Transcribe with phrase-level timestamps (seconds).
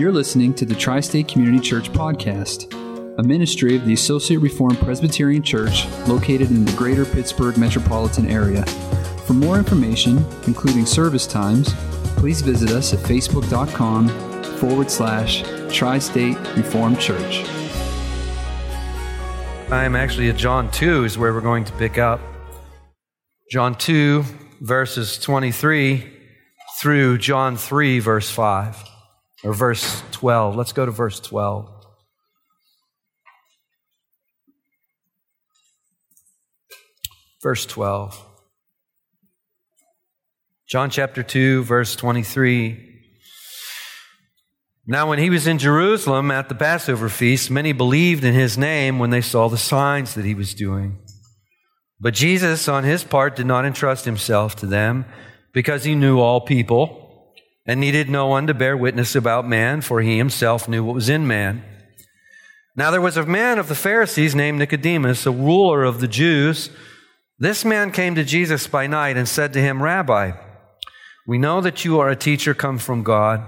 [0.00, 2.72] You're listening to the Tri State Community Church Podcast,
[3.18, 8.64] a ministry of the Associate Reformed Presbyterian Church located in the greater Pittsburgh metropolitan area.
[9.26, 11.74] For more information, including service times,
[12.16, 14.08] please visit us at facebook.com
[14.56, 17.44] forward slash Tri State Reformed Church.
[19.70, 22.22] I'm actually at John 2 is where we're going to pick up.
[23.50, 24.24] John 2,
[24.62, 26.10] verses 23
[26.80, 28.86] through John 3, verse 5,
[29.42, 30.56] or verse 12.
[30.56, 31.68] Let's go to verse 12.
[37.42, 38.26] Verse 12.
[40.68, 42.86] John chapter 2, verse 23.
[44.86, 48.98] Now, when he was in Jerusalem at the Passover feast, many believed in his name
[48.98, 50.98] when they saw the signs that he was doing.
[51.98, 55.06] But Jesus, on his part, did not entrust himself to them
[55.52, 57.09] because he knew all people
[57.70, 61.08] and needed no one to bear witness about man, for he himself knew what was
[61.08, 61.62] in man.
[62.74, 66.70] Now there was a man of the Pharisees named Nicodemus, a ruler of the Jews.
[67.38, 70.32] This man came to Jesus by night and said to him, Rabbi,
[71.28, 73.40] we know that you are a teacher come from God,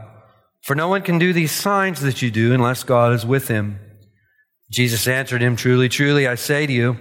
[0.62, 3.80] for no one can do these signs that you do unless God is with him.
[4.70, 6.96] Jesus answered him, Truly, truly, I say to you,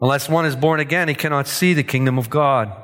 [0.00, 2.83] unless one is born again, he cannot see the kingdom of God.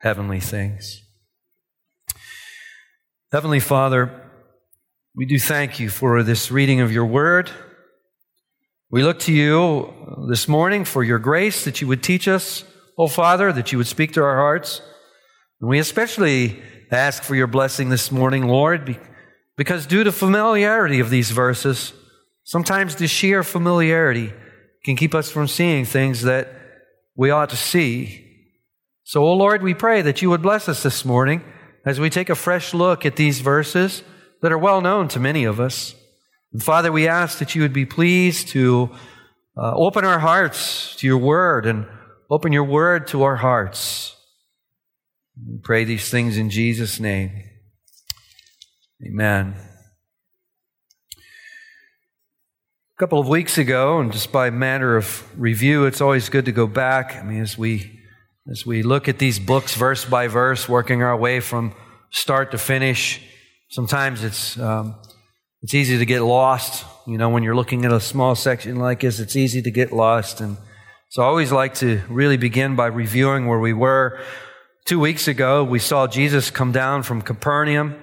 [0.00, 1.02] heavenly things.
[3.32, 4.22] Heavenly Father,
[5.14, 7.50] we do thank you for this reading of your word.
[8.90, 9.92] We look to you
[10.28, 12.64] this morning for your grace that you would teach us,
[12.96, 14.80] oh Father, that you would speak to our hearts.
[15.60, 16.62] And we especially
[16.92, 18.98] ask for your blessing this morning, Lord,
[19.56, 21.92] because due to familiarity of these verses,
[22.44, 24.32] sometimes the sheer familiarity
[24.84, 26.52] can keep us from seeing things that
[27.16, 28.25] we ought to see
[29.08, 31.44] so, O oh Lord, we pray that you would bless us this morning
[31.84, 34.02] as we take a fresh look at these verses
[34.42, 35.94] that are well known to many of us.
[36.52, 38.90] And Father, we ask that you would be pleased to
[39.56, 41.86] uh, open our hearts to your word and
[42.28, 44.16] open your word to our hearts.
[45.36, 47.30] We pray these things in Jesus' name.
[49.06, 49.54] Amen.
[51.14, 56.52] A couple of weeks ago, and just by matter of review, it's always good to
[56.52, 57.14] go back.
[57.14, 57.95] I mean, as we
[58.50, 61.74] as we look at these books verse by verse, working our way from
[62.10, 63.20] start to finish,
[63.70, 64.94] sometimes it's, um,
[65.62, 66.84] it's easy to get lost.
[67.06, 69.92] You know, when you're looking at a small section like this, it's easy to get
[69.92, 70.40] lost.
[70.40, 70.56] And
[71.08, 74.20] so I always like to really begin by reviewing where we were.
[74.84, 77.96] Two weeks ago, we saw Jesus come down from Capernaum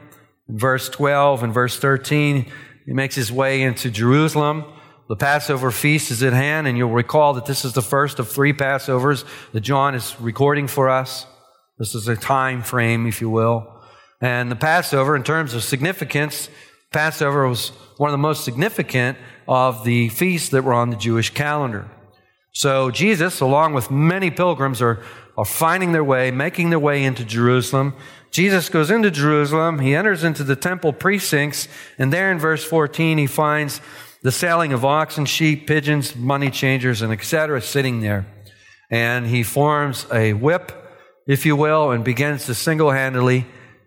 [0.50, 2.52] in verse 12 and verse 13.
[2.86, 4.66] He makes his way into Jerusalem.
[5.09, 8.30] The Passover feast is at hand, and you'll recall that this is the first of
[8.30, 11.28] three Passovers that John is recording for us.
[11.78, 13.68] This is a time frame, if you will.
[14.22, 16.50] And the Passover, in terms of significance,
[16.94, 21.31] Passover was one of the most significant of the feasts that were on the Jewish
[21.31, 21.91] calendar.
[22.53, 25.03] So Jesus, along with many pilgrims, are,
[25.38, 27.94] are finding their way, making their way into Jerusalem.
[28.31, 29.80] Jesus goes into Jerusalem.
[29.80, 33.81] He enters into the temple precincts, and there in verse 14, he finds
[34.23, 37.61] the selling of oxen, sheep, pigeons, money changers, and etc.
[37.61, 38.25] sitting there.
[38.90, 40.72] And he forms a whip,
[41.28, 43.46] if you will, and begins to single handedly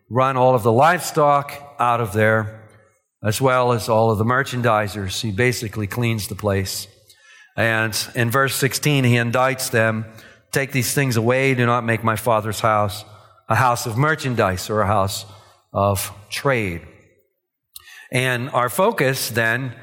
[0.08, 2.68] run all of the livestock out of there,
[3.24, 5.20] as well as all of the merchandisers.
[5.20, 6.86] He basically cleans the place.
[7.56, 10.04] And in verse 16, he indicts them
[10.52, 13.04] take these things away, do not make my father's house
[13.48, 15.24] a house of merchandise or a house
[15.72, 16.82] of trade.
[18.10, 19.74] And our focus then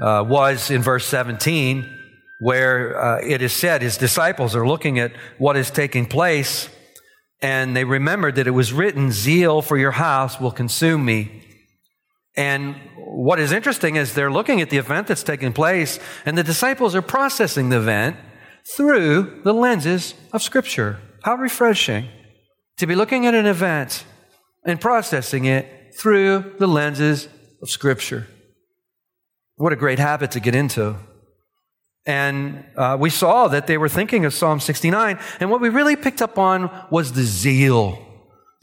[0.00, 1.92] uh, was in verse 17,
[2.40, 6.68] where uh, it is said his disciples are looking at what is taking place,
[7.40, 11.42] and they remembered that it was written, Zeal for your house will consume me.
[12.36, 16.44] And what is interesting is they're looking at the event that's taking place, and the
[16.44, 18.16] disciples are processing the event,
[18.74, 20.98] through the lenses of Scripture.
[21.22, 22.08] How refreshing
[22.78, 24.04] to be looking at an event
[24.64, 27.28] and processing it through the lenses
[27.62, 28.26] of Scripture.
[29.56, 30.96] What a great habit to get into.
[32.04, 35.18] And uh, we saw that they were thinking of Psalm 69.
[35.40, 37.98] And what we really picked up on was the zeal.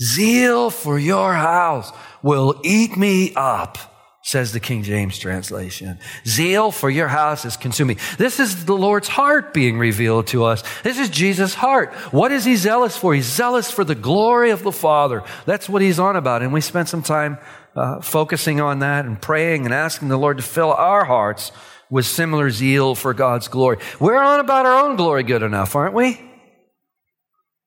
[0.01, 1.91] Zeal for your house
[2.21, 3.77] will eat me up,
[4.23, 5.99] says the King James translation.
[6.25, 7.97] Zeal for your house is consuming.
[8.17, 10.63] This is the Lord's heart being revealed to us.
[10.83, 11.93] This is Jesus' heart.
[12.11, 13.13] What is he zealous for?
[13.13, 15.23] He's zealous for the glory of the Father.
[15.45, 16.43] That's what he's on about.
[16.43, 17.39] And we spent some time
[17.75, 21.51] uh, focusing on that and praying and asking the Lord to fill our hearts
[21.89, 23.77] with similar zeal for God's glory.
[23.99, 26.19] We're on about our own glory good enough, aren't we?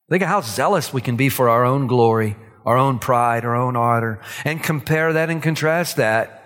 [0.09, 3.57] Think of how zealous we can be for our own glory, our own pride, our
[3.57, 6.43] own honor, and compare that and contrast that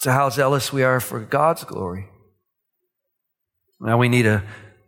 [0.00, 2.08] to how zealous we are for God's glory.
[3.80, 4.42] Now we need a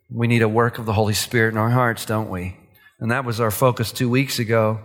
[0.09, 2.57] we need a work of the Holy Spirit in our hearts, don't we?
[2.99, 4.81] And that was our focus two weeks ago.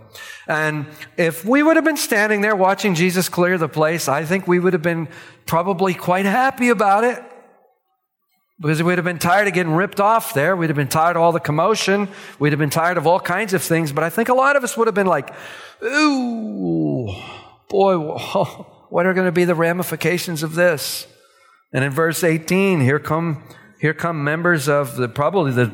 [0.46, 0.86] And
[1.16, 4.58] if we would have been standing there watching Jesus clear the place, I think we
[4.58, 5.08] would have been
[5.46, 7.22] probably quite happy about it.
[8.60, 10.54] Because we'd have been tired of getting ripped off there.
[10.54, 12.08] We'd have been tired of all the commotion.
[12.38, 13.92] We'd have been tired of all kinds of things.
[13.92, 15.34] But I think a lot of us would have been like,
[15.82, 17.12] ooh,
[17.68, 17.96] boy,
[18.90, 21.06] what are going to be the ramifications of this?
[21.72, 23.42] And in verse 18, here come,
[23.80, 25.72] here come members of the, probably the,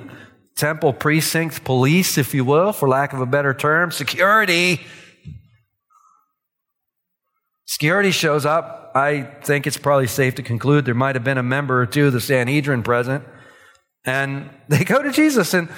[0.58, 4.80] temple precinct police, if you will, for lack of a better term, security.
[7.64, 8.90] Security shows up.
[8.94, 12.08] I think it's probably safe to conclude there might have been a member or two
[12.08, 13.24] of the Sanhedrin present.
[14.04, 15.68] And they go to Jesus and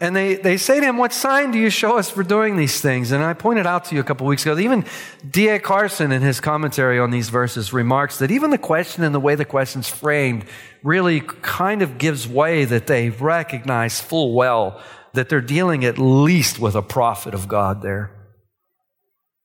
[0.00, 2.80] and they, they say to him, What sign do you show us for doing these
[2.80, 3.12] things?
[3.12, 4.86] And I pointed out to you a couple weeks ago that even
[5.28, 5.58] D.A.
[5.58, 9.34] Carson, in his commentary on these verses, remarks that even the question and the way
[9.34, 10.46] the question's framed
[10.82, 14.82] really kind of gives way that they recognize full well
[15.12, 18.10] that they're dealing at least with a prophet of God there.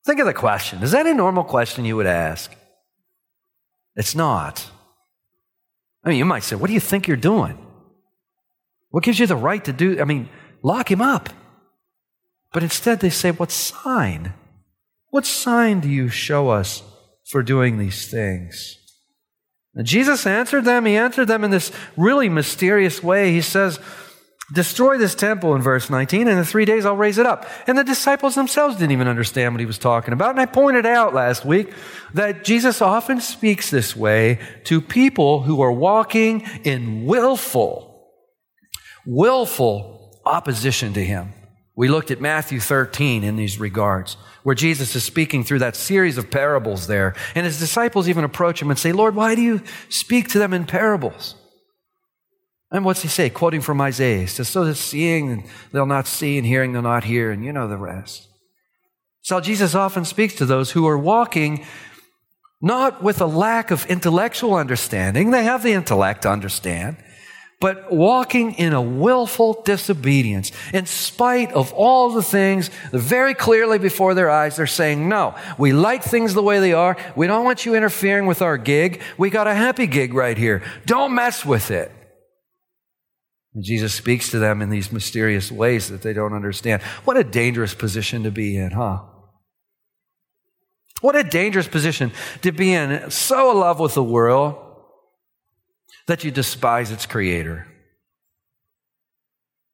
[0.06, 0.82] Think of the question.
[0.82, 2.54] Is that a normal question you would ask?
[3.94, 4.70] It's not.
[6.02, 7.58] I mean, you might say, What do you think you're doing?
[8.88, 10.00] What gives you the right to do?
[10.00, 10.30] I mean,
[10.66, 11.30] lock him up.
[12.52, 14.34] But instead, they say, What sign?
[15.10, 16.82] What sign do you show us
[17.24, 18.78] for doing these things?
[19.74, 20.84] And Jesus answered them.
[20.84, 23.32] He answered them in this really mysterious way.
[23.32, 23.78] He says,
[24.52, 27.48] Destroy this temple in verse 19, and in three days I'll raise it up.
[27.66, 30.30] And the disciples themselves didn't even understand what he was talking about.
[30.30, 31.72] And I pointed out last week
[32.14, 38.08] that Jesus often speaks this way to people who are walking in willful,
[39.04, 39.95] willful
[40.26, 41.32] opposition to him.
[41.76, 46.16] We looked at Matthew 13 in these regards, where Jesus is speaking through that series
[46.16, 47.14] of parables there.
[47.34, 50.54] And his disciples even approach him and say, Lord, why do you speak to them
[50.54, 51.34] in parables?
[52.70, 53.28] And what's he say?
[53.28, 54.26] Quoting from Isaiah.
[54.26, 57.68] Says, So that seeing they'll not see and hearing they'll not hear, and you know
[57.68, 58.28] the rest.
[59.20, 61.64] So Jesus often speaks to those who are walking
[62.60, 65.30] not with a lack of intellectual understanding.
[65.30, 66.96] They have the intellect to understand
[67.58, 70.52] but walking in a willful disobedience.
[70.74, 75.72] In spite of all the things very clearly before their eyes, they're saying, no, we
[75.72, 76.96] like things the way they are.
[77.16, 79.00] We don't want you interfering with our gig.
[79.16, 80.62] We got a happy gig right here.
[80.84, 81.90] Don't mess with it.
[83.54, 86.82] And Jesus speaks to them in these mysterious ways that they don't understand.
[87.04, 89.00] What a dangerous position to be in, huh?
[91.00, 94.65] What a dangerous position to be in, so in love with the world
[96.06, 97.66] that you despise its creator.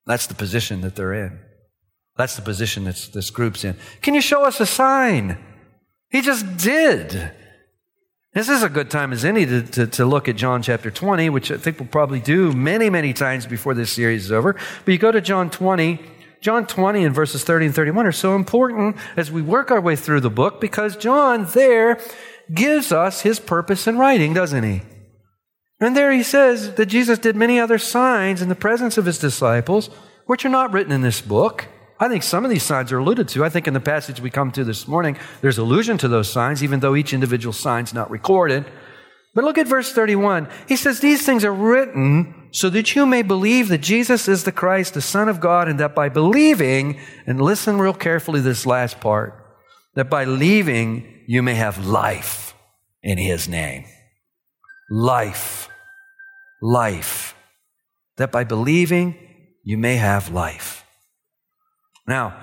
[0.07, 1.39] That's the position that they're in.
[2.17, 3.77] That's the position that this group's in.
[4.01, 5.39] Can you show us a sign?
[6.11, 7.33] He just did.
[8.35, 11.29] This is a good time as any to, to, to, look at John chapter 20,
[11.31, 14.57] which I think we'll probably do many, many times before this series is over.
[14.85, 16.01] But you go to John 20,
[16.41, 19.97] John 20 and verses 30 and 31 are so important as we work our way
[19.97, 22.01] through the book because John there
[22.53, 24.83] gives us his purpose in writing, doesn't he?
[25.83, 29.19] And there he says that Jesus did many other signs in the presence of his
[29.19, 29.91] disciples,
[30.27, 31.67] which are not written in this book.
[31.99, 33.45] I think some of these signs are alluded to.
[33.45, 36.63] I think in the passage we come to this morning, there's allusion to those signs,
[36.63, 38.65] even though each individual sign's not recorded.
[39.35, 40.49] But look at verse 31.
[40.69, 44.53] He says, These things are written so that you may believe that Jesus is the
[44.53, 48.67] Christ, the Son of God, and that by believing, and listen real carefully to this
[48.67, 49.35] last part,
[49.97, 52.55] that by believing you may have life
[53.03, 53.85] in His name.
[54.89, 55.71] Life
[56.63, 57.35] life,
[58.17, 59.17] that by believing
[59.63, 60.87] you may have life.
[62.07, 62.43] Now,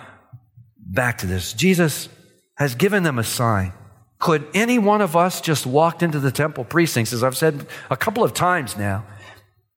[0.77, 1.53] back to this.
[1.53, 2.09] Jesus
[2.57, 3.73] has given them a sign.
[4.19, 7.97] Could any one of us just walked into the temple precincts, as I've said a
[7.97, 9.05] couple of times now,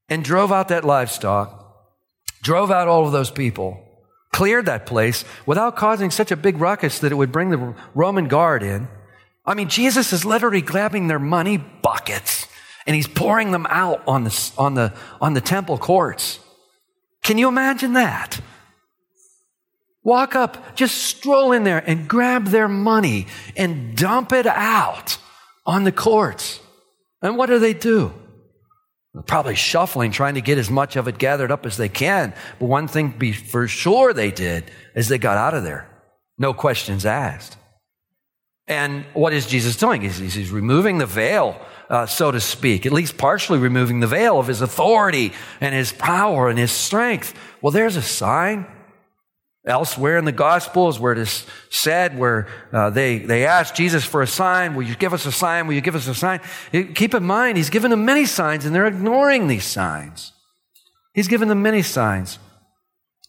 [0.09, 1.63] and drove out that livestock
[2.43, 3.81] drove out all of those people,
[4.33, 8.29] cleared that place without causing such a big ruckus that it would bring the Roman
[8.29, 8.89] guard in.
[9.47, 12.47] I mean, Jesus is literally grabbing their money buckets
[12.87, 16.39] and he's pouring them out on the, on the, on the temple courts.
[17.23, 18.41] Can you imagine that?
[20.05, 25.19] Walk up, just stroll in there and grab their money and dump it out
[25.65, 26.61] on the courts.
[27.23, 28.12] And what do they do?
[29.15, 32.35] They're probably shuffling, trying to get as much of it gathered up as they can.
[32.59, 35.89] But one thing be for sure they did is they got out of there.
[36.39, 37.57] No questions asked.
[38.67, 40.01] And what is Jesus doing?
[40.01, 41.61] He's, he's removing the veil,
[41.93, 45.31] uh, so to speak, at least partially removing the veil of his authority
[45.61, 47.35] and his power and his strength.
[47.61, 48.67] Well, there's a sign.
[49.65, 54.21] Elsewhere in the Gospels, where it is said, where uh, they, they asked Jesus for
[54.21, 55.69] a sign, will you give us a sign?
[55.69, 56.41] Will you give us a sign?
[56.73, 60.33] Keep in mind, he's given them many signs and they're ignoring these signs.
[61.15, 62.41] He's given them many signs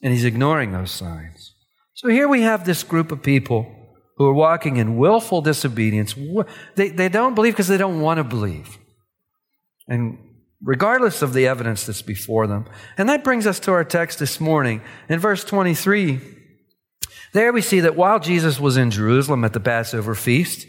[0.02, 1.54] and he's ignoring those signs.
[1.94, 3.83] So here we have this group of people
[4.18, 6.16] who are walking in willful disobedience.
[6.76, 8.78] They, they don't believe because they don't want to believe.
[9.88, 10.18] And
[10.62, 12.66] regardless of the evidence that's before them.
[12.98, 14.82] And that brings us to our text this morning.
[15.10, 16.22] In verse 23,
[17.34, 20.68] there we see that while Jesus was in Jerusalem at the Passover feast,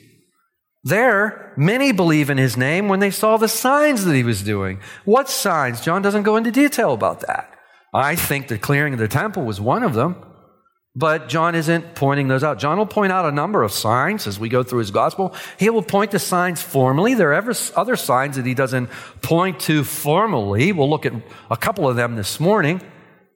[0.83, 4.81] there, many believe in his name when they saw the signs that he was doing.
[5.05, 5.81] What signs?
[5.81, 7.51] John doesn't go into detail about that.
[7.95, 10.17] I think the clearing of the temple was one of them.
[10.97, 12.61] But John isn't pointing those out.
[12.61, 15.35] John will point out a number of signs as we go through his gospel.
[15.59, 17.15] He will point to signs formally.
[17.15, 18.89] There are other signs that he doesn't
[19.21, 20.71] point to formally.
[20.71, 21.13] We'll look at
[21.51, 22.81] a couple of them this morning.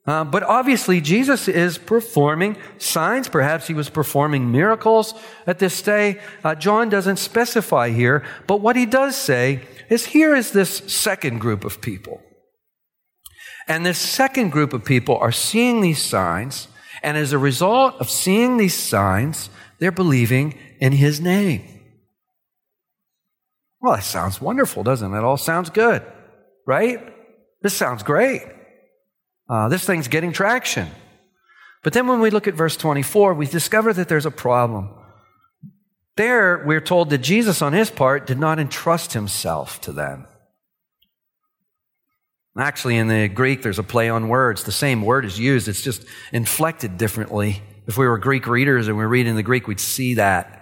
[0.07, 3.29] Uh, but obviously, Jesus is performing signs.
[3.29, 5.13] Perhaps he was performing miracles
[5.47, 6.21] at this day.
[6.45, 8.25] Uh, John doesn't specify here.
[8.47, 12.23] But what he does say is here is this second group of people.
[13.67, 16.69] And this second group of people are seeing these signs
[17.03, 21.63] and as a result of seeing these signs, they're believing in his name.
[23.81, 25.19] Well, that sounds wonderful, doesn't it?
[25.19, 26.03] It all sounds good,
[26.67, 27.15] right?
[27.63, 28.43] This sounds great.
[29.49, 30.89] Uh, this thing's getting traction.
[31.83, 34.91] But then when we look at verse 24, we discover that there's a problem.
[36.17, 40.27] There, we're told that Jesus, on his part, did not entrust himself to them.
[42.59, 44.65] Actually, in the Greek, there's a play on words.
[44.65, 47.63] The same word is used, it's just inflected differently.
[47.87, 50.57] If we were Greek readers and we are reading the Greek, we'd see that.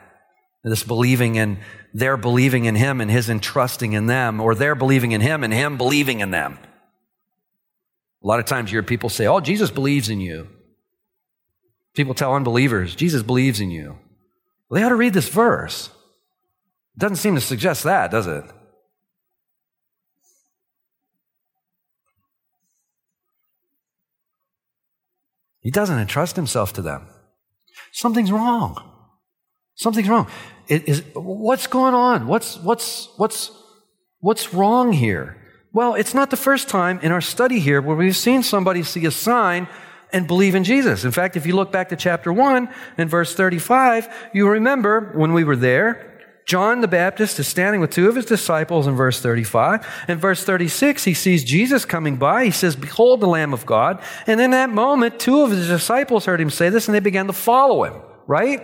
[0.63, 1.59] This believing in,
[1.95, 5.53] their believing in Him and His entrusting in them, or their believing in Him and
[5.53, 6.59] Him believing in them.
[8.23, 10.49] A lot of times you hear people say, Oh, Jesus believes in you.
[11.95, 13.97] People tell unbelievers, Jesus believes in you.
[14.69, 15.89] Well, they ought to read this verse.
[16.97, 18.45] It doesn't seem to suggest that, does it?
[25.67, 27.09] He doesn't entrust himself to them.
[27.91, 28.81] Something's wrong.
[29.75, 30.29] Something's wrong.
[30.69, 32.29] It is, what's going on?
[32.29, 33.51] What's, what's, what's,
[34.21, 35.37] what's wrong here?
[35.73, 39.07] Well, it's not the first time in our study here where we've seen somebody see
[39.07, 39.67] a sign
[40.13, 41.05] and believe in Jesus.
[41.05, 45.33] In fact, if you look back to chapter 1 and verse 35, you remember when
[45.33, 46.16] we were there,
[46.47, 49.85] John the Baptist is standing with two of his disciples in verse 35.
[50.07, 52.45] In verse 36, he sees Jesus coming by.
[52.45, 54.01] He says, Behold the Lamb of God.
[54.29, 57.27] And in that moment, two of his disciples heard him say this and they began
[57.27, 58.63] to follow him, right?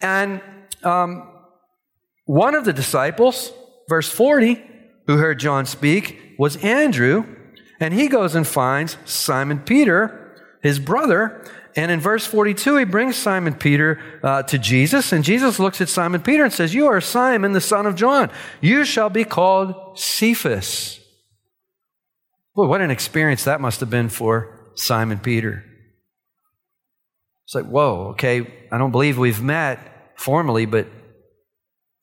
[0.00, 0.40] And
[0.82, 1.28] um,
[2.24, 3.52] one of the disciples,
[3.86, 4.62] verse 40,
[5.06, 7.36] who heard John speak, was Andrew.
[7.80, 11.44] And he goes and finds Simon Peter, his brother,
[11.76, 15.88] and in verse 42, he brings Simon Peter uh, to Jesus, and Jesus looks at
[15.88, 18.30] Simon Peter and says, You are Simon, the son of John.
[18.60, 21.00] You shall be called Cephas.
[22.54, 25.64] Boy, what an experience that must have been for Simon Peter.
[27.44, 30.86] It's like, whoa, okay, I don't believe we've met formally, but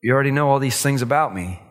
[0.02, 1.62] you already know all these things about me.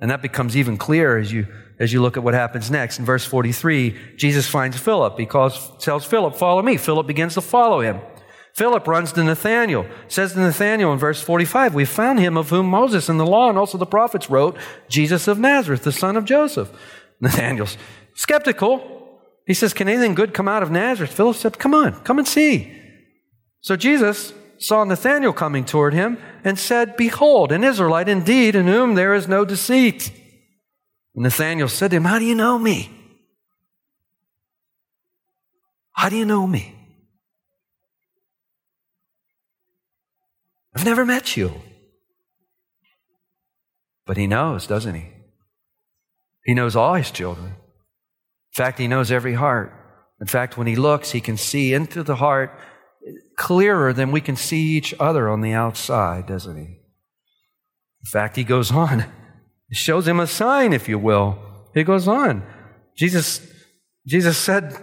[0.00, 1.48] And that becomes even clearer as you
[1.78, 2.98] as you look at what happens next.
[2.98, 5.18] In verse 43, Jesus finds Philip.
[5.18, 6.76] He calls, tells Philip, follow me.
[6.76, 8.00] Philip begins to follow him.
[8.54, 12.66] Philip runs to Nathanael, says to Nathanael in verse 45, we found him of whom
[12.66, 14.56] Moses and the law and also the prophets wrote,
[14.88, 16.68] Jesus of Nazareth, the son of Joseph.
[17.20, 17.78] Nathanael's
[18.14, 19.20] skeptical.
[19.46, 21.12] He says, can anything good come out of Nazareth?
[21.12, 22.74] Philip said, come on, come and see.
[23.60, 28.94] So Jesus saw Nathanael coming toward him and said, behold, an Israelite indeed in whom
[28.94, 30.10] there is no deceit.
[31.20, 32.90] Nathanael said to him, How do you know me?
[35.92, 36.74] How do you know me?
[40.74, 41.60] I've never met you.
[44.06, 45.08] But he knows, doesn't he?
[46.44, 47.46] He knows all his children.
[47.48, 49.72] In fact, he knows every heart.
[50.20, 52.56] In fact, when he looks, he can see into the heart
[53.36, 56.80] clearer than we can see each other on the outside, doesn't he?
[58.04, 59.04] In fact, he goes on.
[59.70, 61.38] Shows him a sign, if you will.
[61.74, 62.42] He goes on.
[62.96, 63.46] Jesus,
[64.06, 64.76] Jesus said,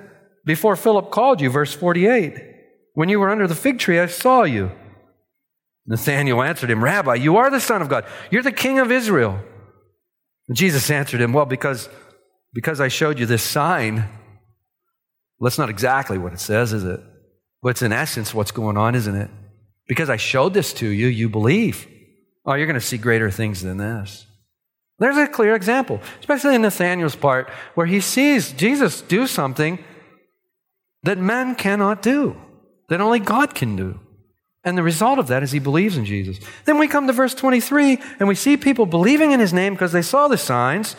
[0.46, 2.42] before Philip called you, verse 48,
[2.94, 4.72] when you were under the fig tree, I saw you.
[5.88, 8.06] Nathanael answered him, Rabbi, you are the Son of God.
[8.32, 9.40] You're the King of Israel.
[10.48, 11.90] And Jesus answered him, Well, because,
[12.54, 17.00] because I showed you this sign, well, that's not exactly what it says, is it?
[17.62, 19.30] But it's in essence what's going on, isn't it?
[19.88, 21.88] Because I showed this to you, you believe.
[22.46, 24.26] Oh, you're going to see greater things than this.
[24.98, 29.84] There's a clear example, especially in Nathanael's part, where he sees Jesus do something
[31.04, 32.36] that men cannot do,
[32.90, 34.00] that only God can do.
[34.64, 36.40] And the result of that is he believes in Jesus.
[36.64, 39.92] Then we come to verse 23 and we see people believing in his name because
[39.92, 40.96] they saw the signs,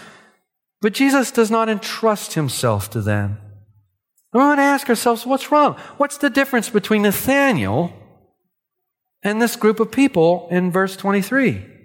[0.80, 3.38] but Jesus does not entrust himself to them.
[4.32, 5.74] And we want to ask ourselves, what's wrong?
[5.96, 7.92] What's the difference between Nathanael
[9.22, 11.75] and this group of people in verse 23?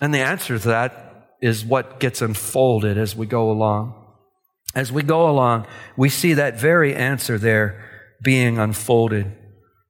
[0.00, 3.94] And the answer to that is what gets unfolded as we go along.
[4.74, 7.84] As we go along, we see that very answer there
[8.22, 9.30] being unfolded.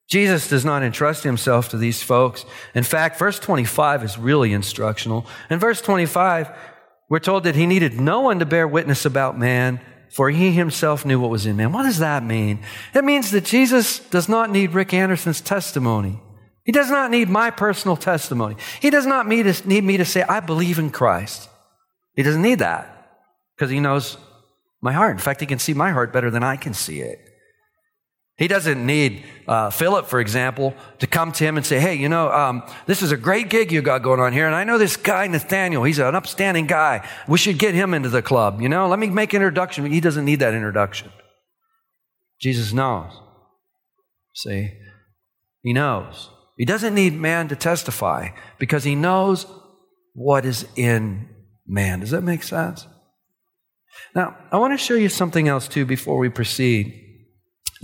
[0.07, 2.45] Jesus does not entrust himself to these folks.
[2.75, 5.25] In fact, verse 25 is really instructional.
[5.49, 6.51] In verse 25,
[7.09, 9.81] we're told that he needed no one to bear witness about man,
[10.11, 11.71] for he himself knew what was in man.
[11.71, 12.59] What does that mean?
[12.93, 16.19] It means that Jesus does not need Rick Anderson's testimony.
[16.65, 18.55] He does not need my personal testimony.
[18.81, 21.47] He does not need me to say, I believe in Christ.
[22.15, 22.91] He doesn't need that
[23.55, 24.17] because he knows
[24.81, 25.11] my heart.
[25.11, 27.19] In fact, he can see my heart better than I can see it.
[28.37, 32.09] He doesn't need uh, Philip, for example, to come to him and say, Hey, you
[32.09, 34.45] know, um, this is a great gig you got going on here.
[34.45, 35.83] And I know this guy, Nathanael.
[35.83, 37.07] He's an upstanding guy.
[37.29, 38.59] We should get him into the club.
[38.59, 39.85] You know, let me make introduction.
[39.85, 41.11] He doesn't need that introduction.
[42.41, 43.13] Jesus knows.
[44.33, 44.73] See?
[45.61, 46.29] He knows.
[46.57, 49.45] He doesn't need man to testify because he knows
[50.13, 51.29] what is in
[51.67, 51.99] man.
[51.99, 52.87] Does that make sense?
[54.13, 57.04] Now, I want to show you something else too before we proceed.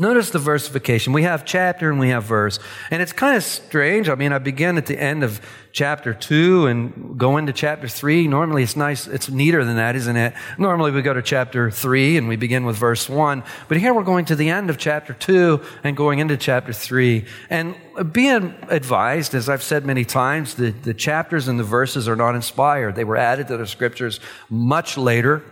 [0.01, 1.13] Notice the versification.
[1.13, 2.57] We have chapter and we have verse.
[2.89, 4.09] And it's kind of strange.
[4.09, 5.39] I mean, I begin at the end of
[5.73, 8.27] chapter 2 and go into chapter 3.
[8.27, 10.33] Normally it's nice, it's neater than that, isn't it?
[10.57, 13.43] Normally we go to chapter 3 and we begin with verse 1.
[13.67, 17.23] But here we're going to the end of chapter 2 and going into chapter 3.
[17.51, 17.75] And
[18.11, 22.33] being advised, as I've said many times, the, the chapters and the verses are not
[22.33, 22.95] inspired.
[22.95, 25.43] They were added to the scriptures much later.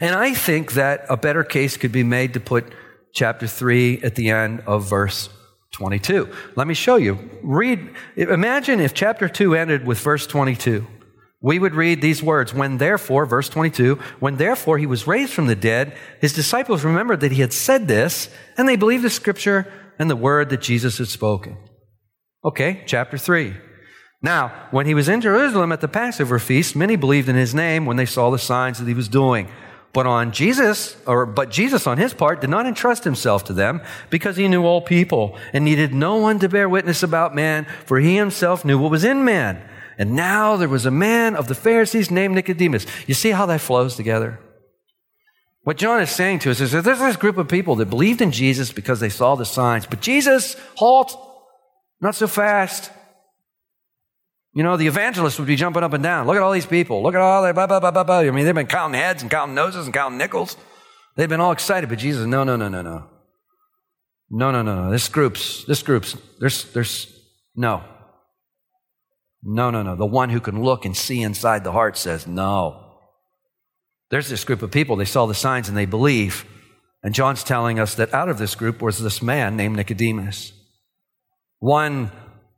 [0.00, 2.72] And I think that a better case could be made to put
[3.16, 5.30] chapter 3 at the end of verse
[5.72, 6.28] 22.
[6.54, 7.18] Let me show you.
[7.42, 10.86] Read, imagine if chapter 2 ended with verse 22.
[11.40, 15.46] We would read these words When therefore, verse 22, when therefore he was raised from
[15.46, 19.66] the dead, his disciples remembered that he had said this, and they believed the scripture
[19.98, 21.56] and the word that Jesus had spoken.
[22.44, 23.54] Okay, chapter 3.
[24.22, 27.86] Now, when he was in Jerusalem at the Passover feast, many believed in his name
[27.86, 29.48] when they saw the signs that he was doing.
[29.96, 33.80] But on Jesus, or but Jesus on his part did not entrust himself to them
[34.10, 37.98] because he knew all people and needed no one to bear witness about man, for
[37.98, 39.66] he himself knew what was in man.
[39.96, 42.84] And now there was a man of the Pharisees named Nicodemus.
[43.06, 44.38] You see how that flows together?
[45.62, 48.20] What John is saying to us is that there's this group of people that believed
[48.20, 49.86] in Jesus because they saw the signs.
[49.86, 51.18] But Jesus, halt,
[52.02, 52.90] not so fast.
[54.56, 56.26] You know, the evangelists would be jumping up and down.
[56.26, 57.02] Look at all these people.
[57.02, 58.20] Look at all that, blah, blah, blah, blah, blah.
[58.20, 60.56] I mean, they've been counting heads and counting noses and counting nickels.
[61.14, 63.06] They've been all excited, but Jesus, no, no, no, no, no.
[64.30, 64.90] No, no, no, no.
[64.90, 67.12] This group's, this group's, there's, there's,
[67.54, 67.84] no.
[69.42, 69.94] No, no, no.
[69.94, 72.82] The one who can look and see inside the heart says no.
[74.10, 76.46] There's this group of people, they saw the signs and they believe.
[77.02, 80.54] And John's telling us that out of this group was this man named Nicodemus.
[81.58, 82.10] One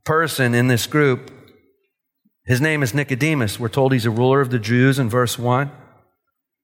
[0.05, 1.33] person in this group
[2.49, 3.61] his name is Nicodemus.
[3.61, 5.71] We're told he's a ruler of the Jews in verse 1.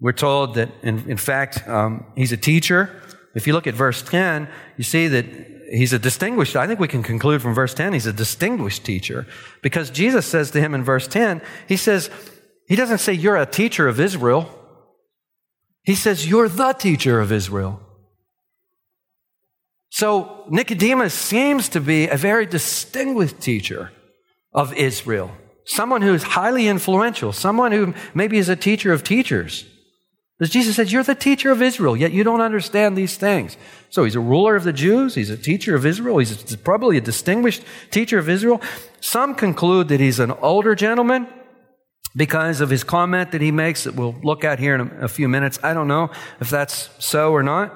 [0.00, 3.02] We're told that, in, in fact, um, he's a teacher.
[3.34, 5.26] If you look at verse 10, you see that
[5.70, 9.26] he's a distinguished, I think we can conclude from verse 10, he's a distinguished teacher.
[9.62, 12.08] Because Jesus says to him in verse 10, he says,
[12.66, 14.48] he doesn't say, You're a teacher of Israel.
[15.82, 17.78] He says, You're the teacher of Israel.
[19.90, 23.92] So Nicodemus seems to be a very distinguished teacher
[24.54, 25.30] of Israel
[25.64, 29.64] someone who is highly influential, someone who maybe is a teacher of teachers.
[30.38, 33.56] Because Jesus says, You're the teacher of Israel, yet you don't understand these things.
[33.90, 37.00] So he's a ruler of the Jews, he's a teacher of Israel, he's probably a
[37.00, 38.60] distinguished teacher of Israel.
[39.00, 41.28] Some conclude that he's an older gentleman.
[42.16, 45.28] because of his comment that he makes that we'll look at here in a few
[45.28, 45.58] minutes.
[45.62, 47.74] I don't know if that's so or not.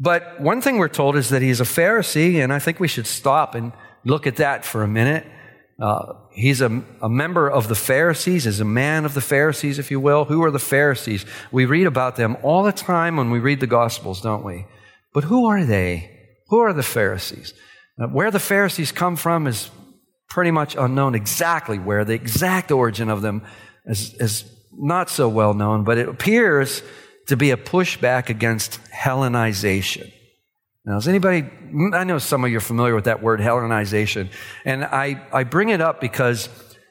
[0.00, 3.06] But one thing we're told is that he's a Pharisee, and I think we should
[3.06, 3.72] stop and
[4.04, 5.24] look at that for a minute.
[5.80, 9.90] Uh, he's a, a, member of the Pharisees, is a man of the Pharisees, if
[9.90, 10.26] you will.
[10.26, 11.24] Who are the Pharisees?
[11.50, 14.66] We read about them all the time when we read the Gospels, don't we?
[15.12, 16.10] But who are they?
[16.48, 17.54] Who are the Pharisees?
[17.98, 19.70] Now, where the Pharisees come from is
[20.28, 22.04] pretty much unknown exactly where.
[22.04, 23.42] The exact origin of them
[23.86, 26.82] is, is not so well known, but it appears
[27.26, 30.12] to be a pushback against Hellenization.
[30.84, 31.48] Now, is anybody,
[31.92, 34.30] I know some of you are familiar with that word, Hellenization.
[34.64, 36.48] And I, I bring it up because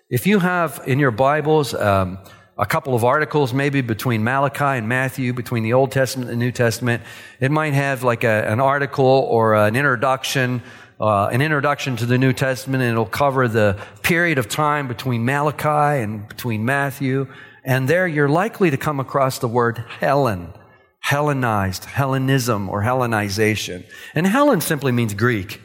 [0.10, 2.18] if you have in your Bibles um,
[2.58, 6.46] a couple of articles, maybe between Malachi and Matthew, between the Old Testament and the
[6.46, 7.04] New Testament,
[7.42, 10.64] it might have like a, an article or an introduction,
[11.02, 15.26] uh, an introduction to the New Testament, and it'll cover the period of time between
[15.26, 17.28] Malachi and between Matthew.
[17.66, 20.54] And there you're likely to come across the word Helen.
[21.02, 23.86] Hellenized, Hellenism, or Hellenization.
[24.16, 25.60] And Hellen simply means Greek.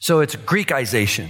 [0.00, 1.28] So it's Greekization,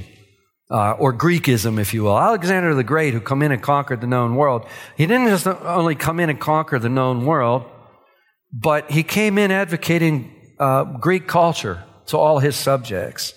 [0.70, 2.18] uh, or Greekism, if you will.
[2.18, 5.96] Alexander the Great, who come in and conquered the known world, he didn't just only
[5.96, 7.64] come in and conquer the known world,
[8.52, 13.34] but he came in advocating uh, Greek culture to all his subjects.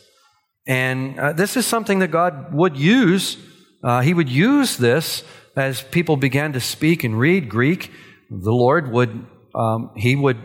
[0.68, 3.38] And uh, this is something that God would use.
[3.84, 5.24] Uh, he would use this
[5.56, 7.92] as people began to speak and read Greek
[8.42, 10.38] the Lord would, um, He would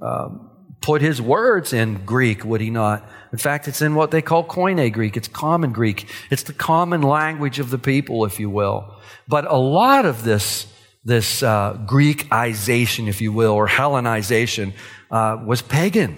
[0.00, 3.08] um, put His words in Greek, would He not?
[3.32, 5.16] In fact, it's in what they call Koine Greek.
[5.16, 6.08] It's common Greek.
[6.30, 8.98] It's the common language of the people, if you will.
[9.28, 10.66] But a lot of this,
[11.04, 14.72] this uh, Greekization, if you will, or Hellenization,
[15.10, 16.16] uh, was pagan.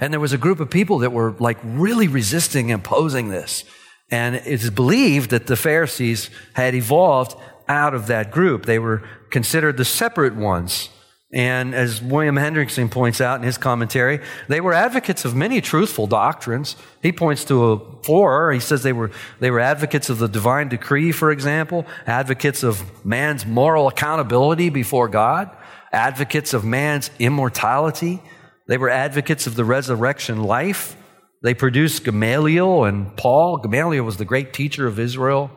[0.00, 3.64] And there was a group of people that were like really resisting and opposing this.
[4.10, 7.36] And it's believed that the Pharisees had evolved
[7.70, 8.66] out of that group.
[8.66, 10.90] They were considered the separate ones.
[11.32, 16.08] And as William Hendriksen points out in his commentary, they were advocates of many truthful
[16.08, 16.74] doctrines.
[17.00, 18.52] He points to a four.
[18.52, 23.04] He says they were, they were advocates of the divine decree, for example, advocates of
[23.06, 25.48] man's moral accountability before God,
[25.92, 28.20] advocates of man's immortality.
[28.66, 30.96] They were advocates of the resurrection life.
[31.42, 33.58] They produced Gamaliel and Paul.
[33.58, 35.50] Gamaliel was the great teacher of Israel,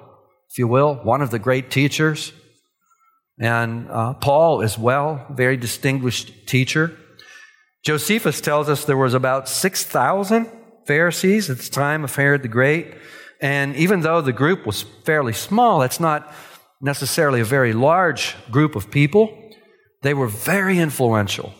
[0.53, 2.31] if you will, one of the great teachers
[3.39, 6.95] and uh, Paul as well, very distinguished teacher.
[7.81, 10.47] Josephus tells us there was about 6,000
[10.85, 12.93] Pharisees at the time of Herod the Great.
[13.41, 16.31] And even though the group was fairly small, that's not
[16.79, 19.35] necessarily a very large group of people.
[20.03, 21.51] They were very influential.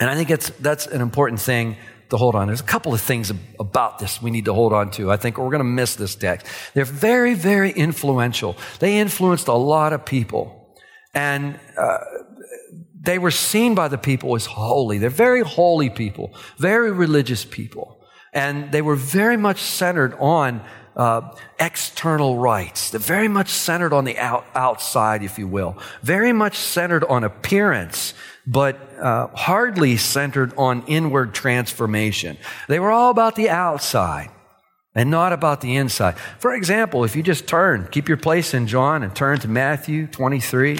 [0.00, 1.76] And I think that's an important thing
[2.12, 2.46] to hold on.
[2.46, 5.10] There's a couple of things about this we need to hold on to.
[5.10, 6.46] I think we're going to miss this text.
[6.72, 8.56] They're very, very influential.
[8.78, 10.74] They influenced a lot of people.
[11.14, 11.98] And uh,
[13.02, 14.98] they were seen by the people as holy.
[14.98, 17.98] They're very holy people, very religious people.
[18.32, 20.62] And they were very much centered on
[20.96, 22.90] uh, external rites.
[22.90, 25.76] They're very much centered on the out, outside, if you will.
[26.02, 28.14] Very much centered on appearance,
[28.46, 32.36] but uh, hardly centered on inward transformation.
[32.68, 34.30] They were all about the outside
[34.94, 36.18] and not about the inside.
[36.38, 40.06] For example, if you just turn, keep your place in John and turn to Matthew
[40.06, 40.78] 23.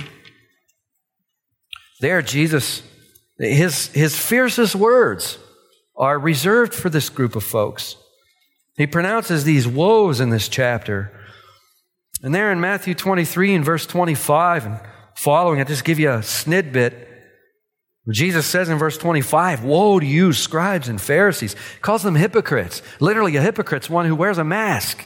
[2.01, 2.83] There, Jesus,
[3.38, 5.38] his, his fiercest words
[5.96, 7.96] are reserved for this group of folks.
[8.77, 11.12] He pronounces these woes in this chapter.
[12.22, 14.81] And there in Matthew 23 and verse 25 and
[15.14, 17.07] following, I just give you a snidbit.
[18.11, 21.55] Jesus says in verse 25, Woe to you, scribes and Pharisees.
[21.55, 22.83] He calls them hypocrites.
[22.99, 25.05] Literally, a hypocrite's one who wears a mask.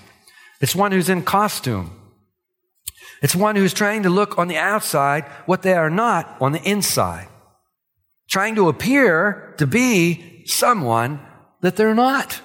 [0.61, 1.91] It's one who's in costume.
[3.23, 6.63] It's one who's trying to look on the outside what they are not on the
[6.63, 7.29] inside.
[8.29, 11.21] Trying to appear to be someone
[11.61, 12.41] that they're not.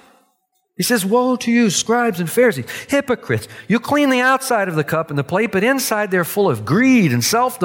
[0.76, 3.46] He says, Woe to you, scribes and Pharisees, hypocrites.
[3.68, 6.64] You clean the outside of the cup and the plate, but inside they're full of
[6.64, 7.62] greed and self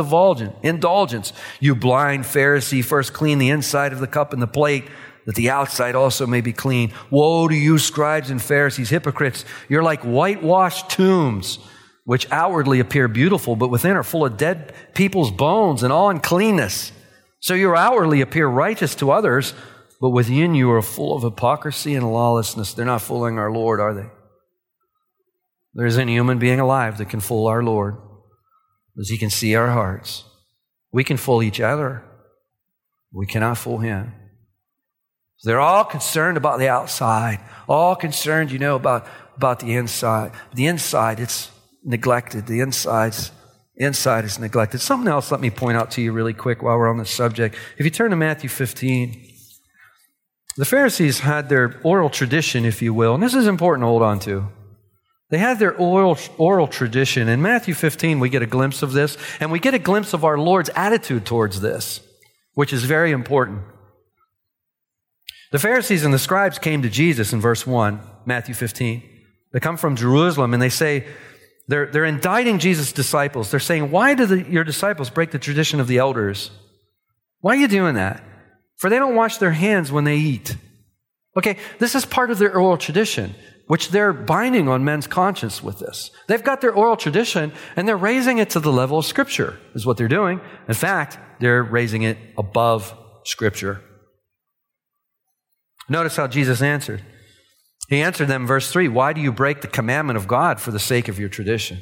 [0.64, 1.34] indulgence.
[1.60, 4.86] You blind Pharisee, first clean the inside of the cup and the plate,
[5.26, 6.94] that the outside also may be clean.
[7.10, 9.46] Woe to you, scribes and Pharisees, hypocrites.
[9.70, 11.60] You're like whitewashed tombs
[12.08, 16.94] which outwardly appear beautiful, but within are full of dead people's bones and all uncleanness.
[17.42, 19.54] So you outwardly appear righteous to others,
[20.00, 22.74] but within you are full of hypocrisy and lawlessness.
[22.74, 24.10] They're not fooling our Lord, are they?
[25.74, 27.98] There isn't a human being alive that can fool our Lord,
[29.00, 30.24] as he can see our hearts.
[30.92, 32.04] We can fool each other.
[33.12, 34.14] We cannot fool him.
[35.44, 40.32] They're all concerned about the outside, all concerned, you know, about, about the inside.
[40.54, 41.52] The inside, it's
[41.84, 42.48] neglected.
[42.48, 43.32] The insides,
[43.76, 44.82] inside is neglected.
[44.82, 47.56] Something else let me point out to you really quick while we're on this subject.
[47.78, 49.27] If you turn to Matthew 15,
[50.58, 54.02] the Pharisees had their oral tradition, if you will, and this is important to hold
[54.02, 54.48] on to.
[55.30, 57.28] They had their oral, oral tradition.
[57.28, 60.24] In Matthew 15, we get a glimpse of this, and we get a glimpse of
[60.26, 62.02] our Lord's attitude towards this,
[62.54, 63.62] which is very important.
[65.52, 69.04] The Pharisees and the scribes came to Jesus in verse 1, Matthew 15.
[69.54, 71.06] They come from Jerusalem and they say,
[71.68, 73.52] they're, they're indicting Jesus' disciples.
[73.52, 76.50] They're saying, Why do the, your disciples break the tradition of the elders?
[77.42, 78.24] Why are you doing that?
[78.78, 80.56] For they don't wash their hands when they eat.
[81.36, 83.36] Okay, this is part of their oral tradition,
[83.68, 86.12] which they're binding on men's conscience with this.
[86.28, 89.86] They've got their oral tradition and they're raising it to the level of Scripture, is
[89.86, 90.42] what they're doing.
[90.68, 93.82] In fact, they're raising it above Scripture.
[95.90, 97.04] Notice how Jesus answered.
[97.90, 100.80] He answered them, verse 3 Why do you break the commandment of God for the
[100.80, 101.82] sake of your tradition?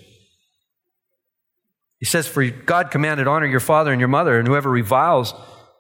[2.00, 5.34] He says, For God commanded, honor your father and your mother, and whoever reviles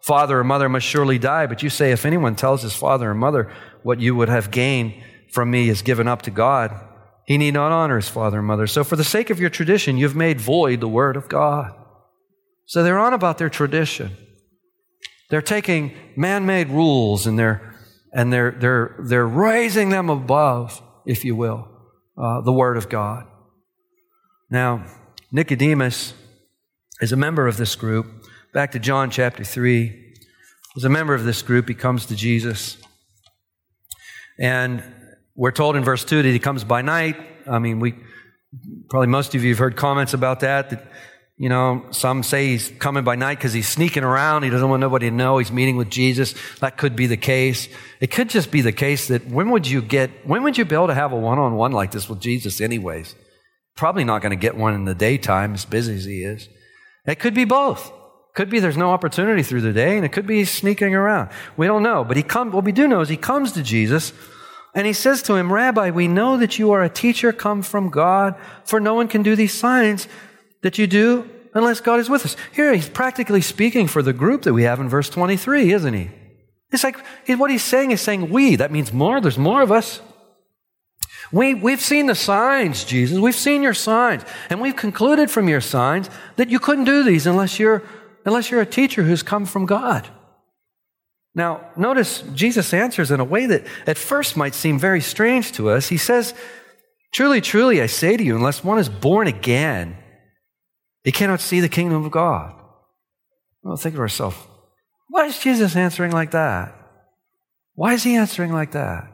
[0.05, 1.47] father or mother must surely die.
[1.47, 3.51] But you say, If anyone tells his father or mother,
[3.83, 4.93] what you would have gained
[5.31, 6.79] from me is given up to God,
[7.25, 8.67] he need not honor his father and mother.
[8.67, 11.73] So, for the sake of your tradition, you've made void the word of God.
[12.65, 14.15] So, they're on about their tradition.
[15.29, 17.75] They're taking man made rules and they're
[18.15, 21.67] and they're, they're, they're raising them above, if you will,
[22.17, 23.27] uh, the Word of God.
[24.49, 24.85] Now,
[25.33, 26.13] Nicodemus
[27.01, 28.07] is a member of this group.
[28.55, 30.13] Back to John chapter 3.
[30.77, 32.77] As a member of this group, he comes to Jesus.
[34.39, 34.81] And
[35.35, 37.17] we're told in verse 2 that he comes by night.
[37.45, 37.95] I mean, we
[38.89, 40.87] probably most of you have heard comments about that, that
[41.35, 44.43] you know, some say he's coming by night because he's sneaking around.
[44.43, 46.33] He doesn't want nobody to know he's meeting with Jesus.
[46.59, 47.67] That could be the case.
[47.99, 50.75] It could just be the case that when would you get, when would you be
[50.75, 53.15] able to have a one on one like this with Jesus, anyways?
[53.75, 56.47] Probably not going to get one in the daytime, as busy as he is.
[57.05, 57.91] It could be both.
[58.35, 61.29] Could be there's no opportunity through the day, and it could be he's sneaking around.
[61.57, 62.03] We don't know.
[62.03, 64.13] But he come, what we do know is he comes to Jesus
[64.75, 67.89] and he says to him, Rabbi, we know that you are a teacher come from
[67.89, 70.09] God, for no one can do these signs
[70.63, 72.35] that you do unless God is with us.
[72.51, 76.11] Here he's practically speaking for the group that we have in verse 23, isn't he?
[76.73, 78.57] It's like what he's saying is saying we.
[78.57, 79.21] That means more.
[79.21, 80.01] There's more of us.
[81.31, 83.17] We, we've seen the signs, Jesus.
[83.17, 84.23] We've seen your signs.
[84.49, 87.81] And we've concluded from your signs that you couldn't do these unless you're,
[88.25, 90.09] unless you're a teacher who's come from God.
[91.35, 95.69] Now, notice Jesus answers in a way that at first might seem very strange to
[95.69, 95.89] us.
[95.89, 96.33] He says,
[97.13, 99.97] Truly, truly, I say to you, unless one is born again,
[101.03, 102.53] he cannot see the kingdom of God.
[103.63, 104.37] Well, think of ourselves.
[105.09, 106.75] Why is Jesus answering like that?
[107.73, 109.07] Why is he answering like that?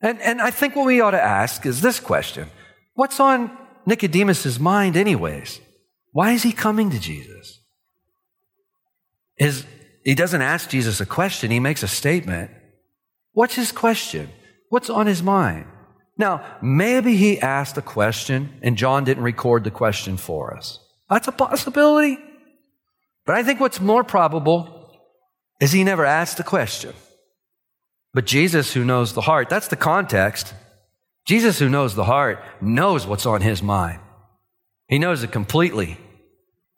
[0.00, 2.50] And, and I think what we ought to ask is this question
[2.94, 5.60] What's on Nicodemus' mind, anyways?
[6.10, 7.61] Why is he coming to Jesus?
[9.42, 9.66] His,
[10.04, 12.52] he doesn't ask Jesus a question, he makes a statement.
[13.32, 14.30] What's his question?
[14.68, 15.66] What's on his mind?
[16.16, 20.78] Now, maybe he asked a question and John didn't record the question for us.
[21.10, 22.18] That's a possibility.
[23.26, 24.94] But I think what's more probable
[25.60, 26.94] is he never asked the question.
[28.14, 30.54] But Jesus, who knows the heart, that's the context.
[31.26, 33.98] Jesus, who knows the heart, knows what's on his mind.
[34.86, 35.98] He knows it completely.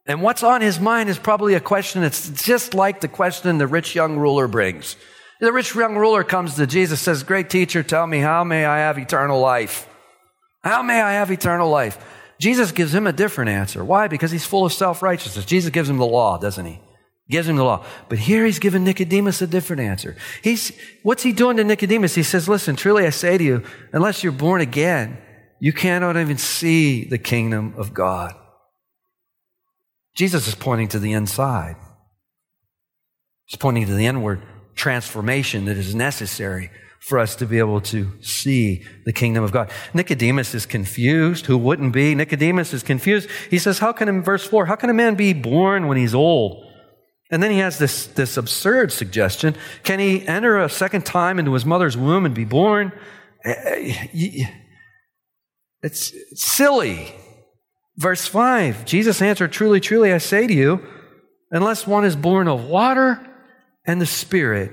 [0.07, 3.67] And what's on his mind is probably a question that's just like the question the
[3.67, 4.97] rich young ruler brings.
[5.41, 8.79] The rich young ruler comes to Jesus, says, Great teacher, tell me, how may I
[8.79, 9.89] have eternal life?
[10.63, 11.99] How may I have eternal life?
[12.39, 13.85] Jesus gives him a different answer.
[13.85, 14.09] Why?
[14.09, 15.45] Because he's full of self righteousness.
[15.45, 16.81] Jesus gives him the law, doesn't he?
[17.29, 17.85] Gives him the law.
[18.11, 20.17] But here he's giving Nicodemus a different answer.
[20.43, 22.15] He's, what's he doing to Nicodemus?
[22.15, 23.63] He says, listen, truly I say to you,
[23.93, 25.17] unless you're born again,
[25.59, 28.35] you cannot even see the kingdom of God.
[30.15, 31.77] Jesus is pointing to the inside.
[33.47, 34.43] He's pointing to the inward
[34.75, 39.71] transformation that is necessary for us to be able to see the kingdom of God.
[39.93, 41.47] Nicodemus is confused.
[41.47, 42.15] Who wouldn't be?
[42.15, 43.29] Nicodemus is confused.
[43.51, 46.15] He says, How can, in verse 4, how can a man be born when he's
[46.15, 46.65] old?
[47.31, 49.55] And then he has this, this absurd suggestion.
[49.83, 52.93] Can he enter a second time into his mother's womb and be born?
[53.45, 53.53] Eh,
[54.13, 54.47] eh,
[55.83, 57.15] it's, it's silly.
[57.97, 60.85] Verse 5 Jesus answered, Truly, truly, I say to you,
[61.51, 63.21] unless one is born of water
[63.87, 64.73] and the Spirit,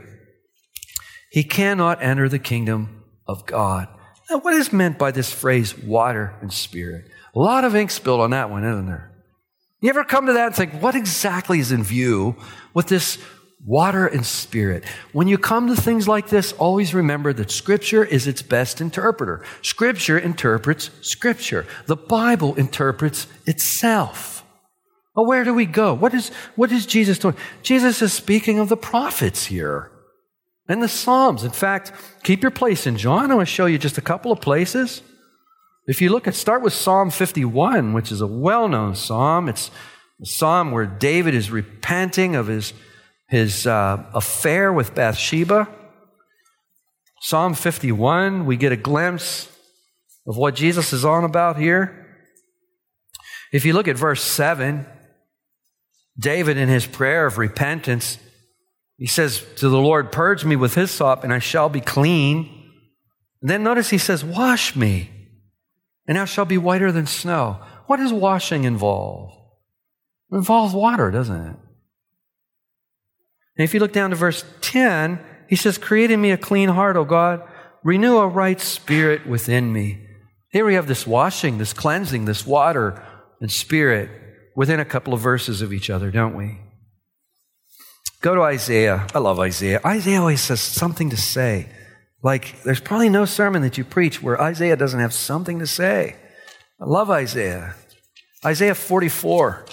[1.32, 3.88] he cannot enter the kingdom of God.
[4.30, 7.06] Now, what is meant by this phrase, water and spirit?
[7.36, 9.12] A lot of ink spilled on that one, isn't there?
[9.82, 12.36] You ever come to that and think, what exactly is in view
[12.74, 13.18] with this
[13.64, 14.86] Water and spirit.
[15.12, 19.44] When you come to things like this, always remember that Scripture is its best interpreter.
[19.62, 21.68] Scripture interprets Scripture.
[21.86, 24.44] The Bible interprets itself.
[25.16, 25.94] Well, where do we go?
[25.94, 27.36] What is, what is Jesus doing?
[27.62, 29.92] Jesus is speaking of the prophets here
[30.68, 31.44] and the Psalms.
[31.44, 31.92] In fact,
[32.24, 33.30] keep your place in John.
[33.30, 35.02] I want to show you just a couple of places.
[35.86, 39.50] If you look at, start with Psalm 51, which is a well known psalm.
[39.50, 39.70] It's
[40.22, 42.74] a psalm where David is repenting of his
[43.32, 45.68] his uh, affair with Bathsheba.
[47.22, 49.48] Psalm 51, we get a glimpse
[50.28, 51.98] of what Jesus is on about here.
[53.54, 54.86] If you look at verse 7,
[56.20, 58.18] David, in his prayer of repentance,
[58.98, 62.50] he says to the Lord, Purge me with hyssop, and I shall be clean.
[63.42, 65.10] And then notice he says, Wash me,
[66.06, 67.62] and I shall be whiter than snow.
[67.88, 69.32] What does washing involve?
[70.32, 71.56] It involves water, doesn't it?
[73.62, 76.70] And if you look down to verse 10, he says, Create in me a clean
[76.70, 77.48] heart, O God.
[77.84, 80.00] Renew a right spirit within me.
[80.50, 83.06] Here we have this washing, this cleansing, this water
[83.40, 84.10] and spirit
[84.56, 86.58] within a couple of verses of each other, don't we?
[88.22, 89.06] Go to Isaiah.
[89.14, 89.80] I love Isaiah.
[89.86, 91.70] Isaiah always has something to say.
[92.24, 96.16] Like, there's probably no sermon that you preach where Isaiah doesn't have something to say.
[96.80, 97.76] I love Isaiah.
[98.44, 99.66] Isaiah 44.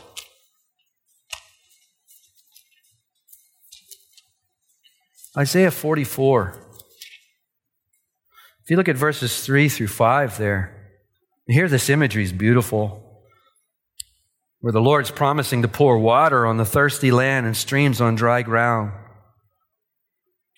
[5.38, 6.54] Isaiah 44.
[8.64, 10.74] If you look at verses 3 through 5 there,
[11.46, 13.22] here this imagery is beautiful.
[14.60, 18.42] Where the Lord's promising to pour water on the thirsty land and streams on dry
[18.42, 18.92] ground.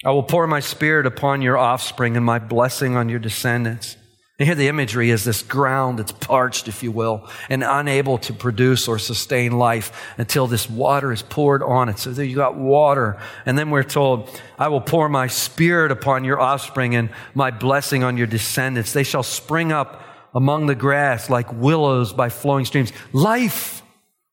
[0.02, 3.98] I will pour my spirit upon your offspring and my blessing on your descendants.
[4.40, 8.32] And here the imagery is this ground that's parched, if you will, and unable to
[8.32, 11.98] produce or sustain life until this water is poured on it.
[11.98, 13.20] So there you got water.
[13.44, 18.02] And then we're told, I will pour my spirit upon your offspring and my blessing
[18.02, 18.94] on your descendants.
[18.94, 20.02] They shall spring up
[20.34, 22.94] among the grass like willows by flowing streams.
[23.12, 23.79] Life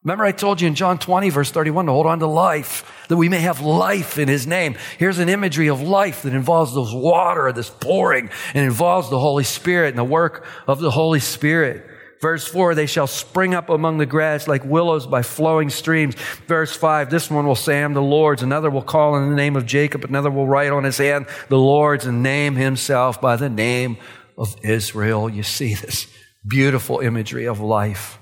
[0.08, 3.18] Remember, I told you in John 20, verse 31, to hold on to life, that
[3.18, 4.78] we may have life in his name.
[4.98, 9.44] Here's an imagery of life that involves those water, this pouring, and involves the Holy
[9.44, 11.86] Spirit and the work of the Holy Spirit.
[12.22, 16.16] Verse 4, they shall spring up among the grass like willows by flowing streams.
[16.48, 18.44] Verse 5, this one will say, I'm the Lord's.
[18.44, 20.06] Another will call in the name of Jacob.
[20.06, 23.98] Another will write on his hand, the Lord's, and name himself by the name
[24.38, 25.30] of Israel.
[25.30, 26.08] You see this
[26.48, 28.17] beautiful imagery of life.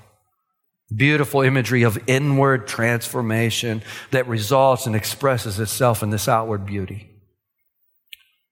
[0.94, 7.10] Beautiful imagery of inward transformation that results and expresses itself in this outward beauty.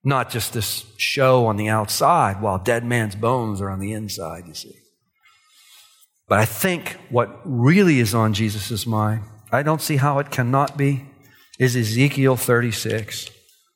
[0.04, 4.48] Not just this show on the outside while dead man's bones are on the inside,
[4.48, 4.76] you see.
[6.28, 10.78] But I think what really is on Jesus' mind, I don't see how it cannot
[10.78, 11.06] be,
[11.60, 13.30] is Ezekiel 36.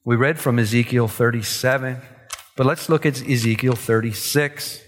[0.04, 2.02] We read from Ezekiel 37,
[2.56, 4.82] but let's look at Ezekiel 36.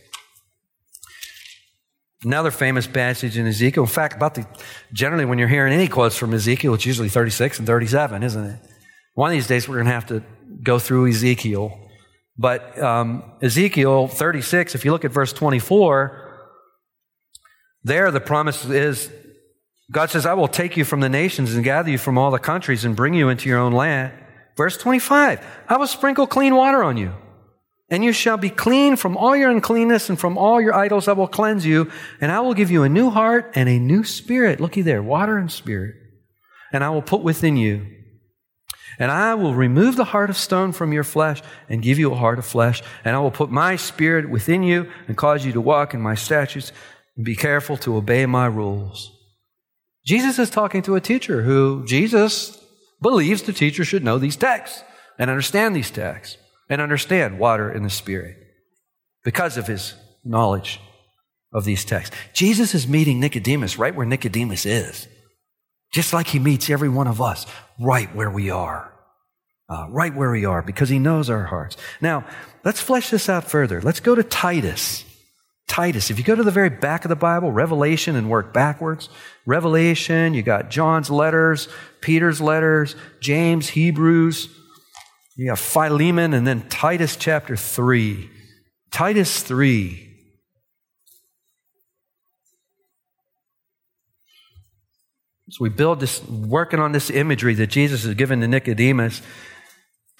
[2.24, 3.84] Another famous passage in Ezekiel.
[3.84, 4.46] In fact, about the
[4.92, 8.60] generally when you're hearing any quotes from Ezekiel, it's usually 36 and 37, isn't it?
[9.14, 10.24] One of these days we're going to have to
[10.62, 11.80] go through Ezekiel.
[12.38, 16.26] But um, Ezekiel 36, if you look at verse 24,
[17.84, 19.10] there the promise is
[19.92, 22.40] God says, I will take you from the nations and gather you from all the
[22.40, 24.14] countries and bring you into your own land.
[24.56, 27.14] Verse 25, I will sprinkle clean water on you
[27.92, 31.14] and you shall be clean from all your uncleanness and from all your idols I
[31.14, 31.90] will cleanse you,
[32.22, 34.60] and I will give you a new heart and a new spirit.
[34.60, 35.96] Looky there, water and spirit.
[36.72, 37.88] And I will put within you.
[39.00, 42.18] And I will remove the heart of stone from your flesh and give you a
[42.18, 42.84] heart of flesh.
[43.04, 46.16] And I will put my spirit within you and cause you to walk in my
[46.16, 46.72] statutes
[47.16, 49.16] and be careful to obey my rules.
[50.06, 52.62] Jesus is talking to a teacher who Jesus
[53.02, 54.84] believes the teacher should know these texts
[55.18, 56.38] and understand these texts
[56.70, 58.38] and understand water in the Spirit
[59.24, 60.80] because of his knowledge
[61.52, 62.16] of these texts.
[62.34, 65.08] Jesus is meeting Nicodemus right where Nicodemus is,
[65.92, 67.46] just like he meets every one of us
[67.80, 68.94] right where we are.
[69.68, 71.78] Uh, right where we are because he knows our hearts.
[72.02, 72.26] Now,
[72.64, 73.82] let's flesh this out further.
[73.82, 75.06] Let's go to Titus.
[75.68, 76.10] Titus.
[76.10, 79.10] If you go to the very back of the Bible, Revelation, and work backwards,
[79.46, 81.68] Revelation, you got John's letters,
[82.02, 84.50] Peter's letters, James, Hebrews,
[85.40, 88.30] you got Philemon and then Titus chapter 3.
[88.92, 90.06] Titus 3.
[95.52, 99.22] So we build this, working on this imagery that Jesus has given to Nicodemus.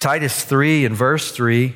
[0.00, 1.74] Titus 3 and verse 3.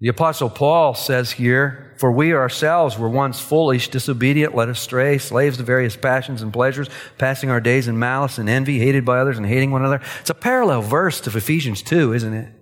[0.00, 5.56] The Apostle Paul says here, For we ourselves were once foolish, disobedient, led astray, slaves
[5.58, 9.38] to various passions and pleasures, passing our days in malice and envy, hated by others
[9.38, 10.02] and hating one another.
[10.20, 12.55] It's a parallel verse to Ephesians 2, isn't it?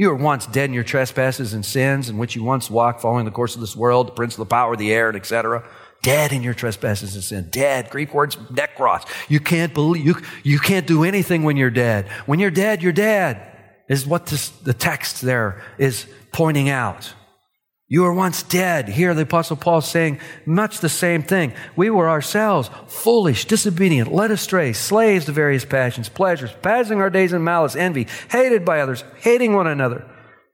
[0.00, 3.26] You were once dead in your trespasses and sins, in which you once walked, following
[3.26, 5.62] the course of this world, the prince of the power of the air, and etc.
[6.00, 7.48] Dead in your trespasses and sin.
[7.50, 7.90] Dead.
[7.90, 9.06] Greek words nekros.
[9.28, 12.08] You can't believe you, you can't do anything when you're dead.
[12.24, 13.42] When you're dead, you're dead.
[13.88, 17.12] Is what this, the text there is pointing out.
[17.92, 18.88] You were once dead.
[18.88, 21.52] Here, the Apostle Paul saying much the same thing.
[21.74, 27.32] We were ourselves foolish, disobedient, led astray, slaves to various passions, pleasures, passing our days
[27.32, 30.08] in malice, envy, hated by others, hating one another.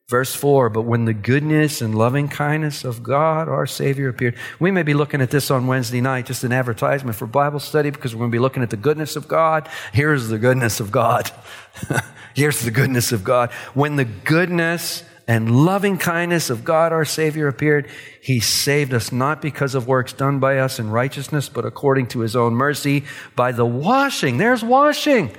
[0.08, 4.36] Verse 4 But when the goodness and loving kindness of God, our Savior, appeared.
[4.58, 7.90] We may be looking at this on Wednesday night, just an advertisement for Bible study,
[7.90, 9.68] because we're going to be looking at the goodness of God.
[9.92, 11.30] Here's the goodness of God.
[12.34, 13.52] Here's the goodness of God.
[13.74, 19.42] When the goodness and loving kindness of God our Savior appeared, He saved us not
[19.42, 23.04] because of works done by us in righteousness, but according to His own mercy
[23.34, 24.38] by the washing.
[24.38, 25.34] There's washing.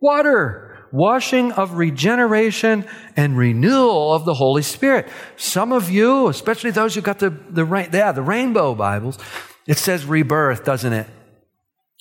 [0.00, 0.86] Water.
[0.92, 2.84] Washing of regeneration
[3.16, 5.08] and renewal of the Holy Spirit.
[5.36, 9.18] Some of you, especially those who got the, the, yeah, the rainbow Bibles,
[9.66, 11.08] it says rebirth, doesn't it?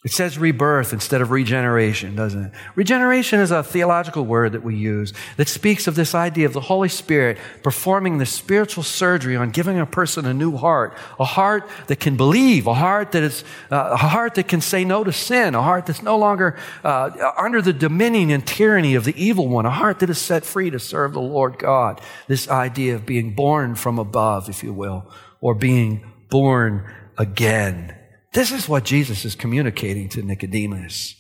[0.04, 2.52] It says rebirth instead of regeneration, doesn't it?
[2.74, 6.62] Regeneration is a theological word that we use that speaks of this idea of the
[6.62, 11.70] Holy Spirit performing the spiritual surgery on giving a person a new heart, a heart
[11.86, 15.14] that can believe, a heart that is uh, a heart that can say no to
[15.14, 19.48] sin, a heart that's no longer uh, under the dominion and tyranny of the evil
[19.48, 22.02] one, a heart that is set free to serve the Lord God.
[22.28, 28.01] This idea of being born from above, if you will, or being born again.
[28.34, 31.16] This is what Jesus is communicating to Nicodemus.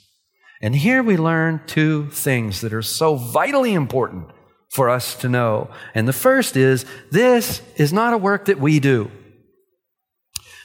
[0.61, 4.27] And here we learn two things that are so vitally important
[4.69, 5.69] for us to know.
[5.93, 9.11] And the first is this is not a work that we do.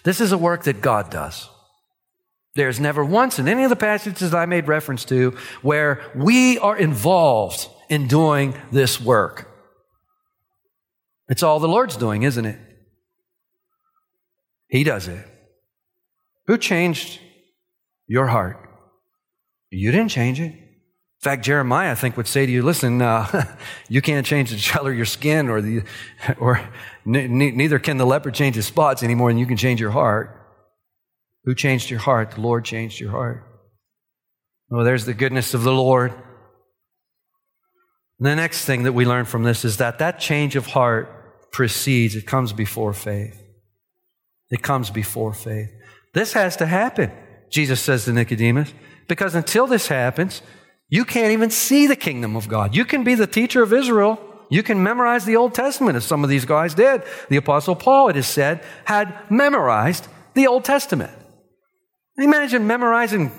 [0.05, 1.49] This is a work that God does.
[2.55, 6.77] There's never once in any of the passages I made reference to where we are
[6.77, 9.49] involved in doing this work.
[11.29, 12.59] It's all the Lord's doing, isn't it?
[14.69, 15.27] He does it.
[16.47, 17.21] Who changed
[18.07, 18.59] your heart?
[19.71, 20.53] You didn't change it.
[20.53, 23.57] In fact, Jeremiah, I think, would say to you, listen, uh,
[23.89, 25.83] you can't change the color of your skin or, the,
[26.39, 26.61] or
[27.05, 30.33] neither can the leopard change his spots any more than you can change your heart.
[31.45, 32.33] Who changed your heart?
[32.33, 33.45] The Lord changed your heart.
[34.71, 36.13] Oh, there's the goodness of the Lord.
[38.19, 42.17] The next thing that we learn from this is that that change of heart precedes,
[42.17, 43.43] it comes before faith.
[44.51, 45.71] It comes before faith.
[46.17, 47.13] This has to happen,
[47.51, 48.73] Jesus says to Nicodemus,
[49.07, 50.41] because until this happens,
[50.89, 52.75] you can't even see the kingdom of God.
[52.75, 54.19] You can be the teacher of Israel.
[54.49, 57.03] You can memorize the Old Testament, as some of these guys did.
[57.29, 61.13] The Apostle Paul, it is said, had memorized the Old Testament.
[62.17, 63.31] Imagine memorizing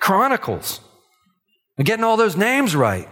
[0.00, 0.80] Chronicles
[1.76, 3.10] and getting all those names right.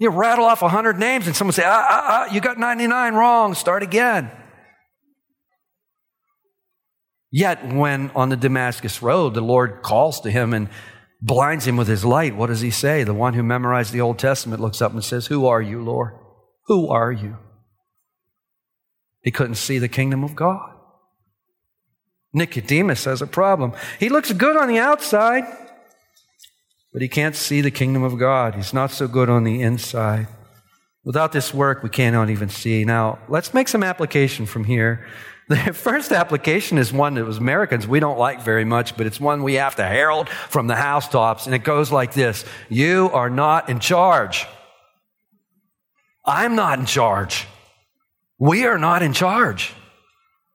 [0.00, 3.54] You rattle off 100 names and someone say, ah, ah, ah, you got 99 wrong,
[3.54, 4.32] start again.
[7.30, 10.68] Yet, when on the Damascus Road, the Lord calls to him and
[11.20, 13.04] blinds him with his light, what does he say?
[13.04, 16.14] The one who memorized the Old Testament looks up and says, Who are you, Lord?
[16.66, 17.36] Who are you?
[19.22, 20.74] He couldn't see the kingdom of God.
[22.32, 23.72] Nicodemus has a problem.
[23.98, 25.44] He looks good on the outside,
[26.92, 28.54] but he can't see the kingdom of God.
[28.54, 30.28] He's not so good on the inside.
[31.08, 32.84] Without this work, we cannot even see.
[32.84, 35.06] Now, let's make some application from here
[35.48, 39.18] the first application is one that was Americans we don't like very much, but it's
[39.18, 43.30] one we have to herald from the housetops, and it goes like this You are
[43.30, 44.46] not in charge.
[46.26, 47.46] I'm not in charge.
[48.38, 49.72] We are not in charge.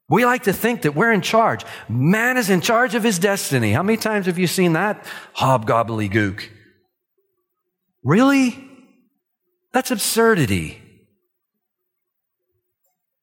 [0.08, 1.66] We like to think that we're in charge.
[1.90, 3.72] Man is in charge of his destiny.
[3.72, 5.04] How many times have you seen that
[5.36, 6.48] hobgobbledygook?
[8.04, 8.70] Really?
[9.74, 10.82] That's absurdity.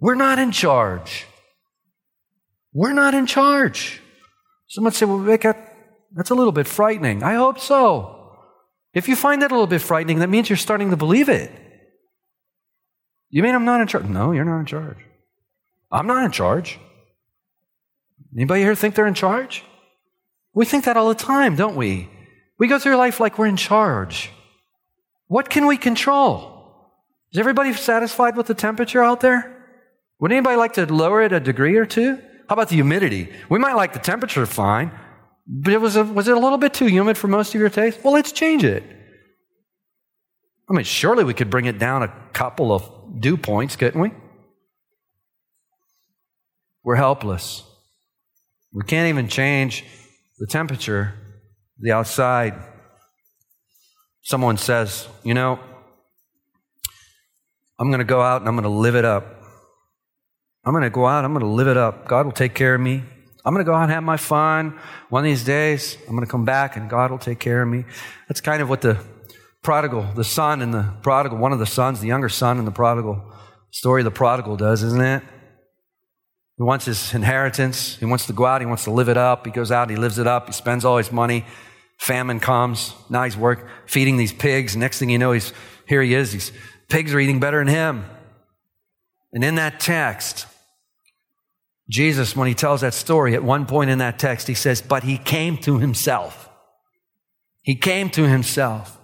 [0.00, 1.26] We're not in charge.
[2.72, 4.00] We're not in charge.
[4.66, 5.56] Someone say, well, Rebecca,
[6.12, 7.22] that's a little bit frightening.
[7.22, 8.16] I hope so.
[8.94, 11.52] If you find that a little bit frightening, that means you're starting to believe it.
[13.28, 14.06] You mean I'm not in charge?
[14.06, 14.98] No, you're not in charge.
[15.92, 16.78] I'm not in charge.
[18.34, 19.64] Anybody here think they're in charge?
[20.52, 22.08] We think that all the time, don't we?
[22.58, 24.30] We go through life like we're in charge.
[25.30, 26.90] What can we control?
[27.32, 29.64] Is everybody satisfied with the temperature out there?
[30.18, 32.16] Would anybody like to lower it a degree or two?
[32.48, 33.32] How about the humidity?
[33.48, 34.90] We might like the temperature fine,
[35.46, 37.70] but it was, a, was it a little bit too humid for most of your
[37.70, 38.02] taste?
[38.02, 38.82] Well, let's change it.
[40.68, 44.10] I mean, surely we could bring it down a couple of dew points, couldn't we?
[46.82, 47.62] We're helpless.
[48.72, 49.84] We can't even change
[50.40, 51.14] the temperature,
[51.78, 52.54] the outside.
[54.22, 55.58] Someone says, You know,
[57.78, 59.24] I'm going to go out and I'm going to live it up.
[60.64, 62.06] I'm going to go out, I'm going to live it up.
[62.06, 63.02] God will take care of me.
[63.44, 64.78] I'm going to go out and have my fun.
[65.08, 67.68] One of these days, I'm going to come back and God will take care of
[67.68, 67.86] me.
[68.28, 68.98] That's kind of what the
[69.62, 72.72] prodigal, the son and the prodigal, one of the sons, the younger son and the
[72.72, 73.32] prodigal
[73.70, 75.22] story of the prodigal does, isn't it?
[76.58, 77.96] He wants his inheritance.
[77.96, 78.60] He wants to go out.
[78.60, 79.46] He wants to live it up.
[79.46, 79.88] He goes out.
[79.88, 80.46] He lives it up.
[80.46, 81.46] He spends all his money.
[82.00, 82.94] Famine comes.
[83.10, 84.74] Now he's work feeding these pigs.
[84.74, 85.52] Next thing you know, he's
[85.86, 86.02] here.
[86.02, 86.32] He is.
[86.32, 86.52] These
[86.88, 88.06] pigs are eating better than him.
[89.32, 90.46] And in that text,
[91.90, 95.02] Jesus, when he tells that story, at one point in that text, he says, "But
[95.02, 96.48] he came to himself."
[97.62, 98.98] He came to himself.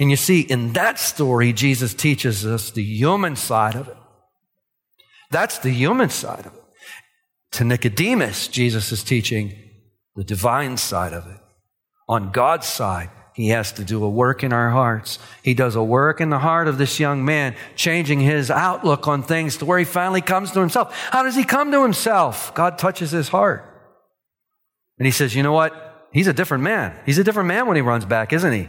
[0.00, 3.96] And you see, in that story, Jesus teaches us the human side of it.
[5.30, 6.64] That's the human side of it.
[7.52, 9.56] To Nicodemus, Jesus is teaching
[10.16, 11.40] the divine side of it.
[12.08, 15.18] On God's side, he has to do a work in our hearts.
[15.42, 19.22] He does a work in the heart of this young man, changing his outlook on
[19.22, 20.92] things to where he finally comes to himself.
[21.12, 22.52] How does he come to himself?
[22.54, 23.64] God touches his heart.
[24.98, 26.08] And he says, You know what?
[26.12, 26.98] He's a different man.
[27.06, 28.68] He's a different man when he runs back, isn't he?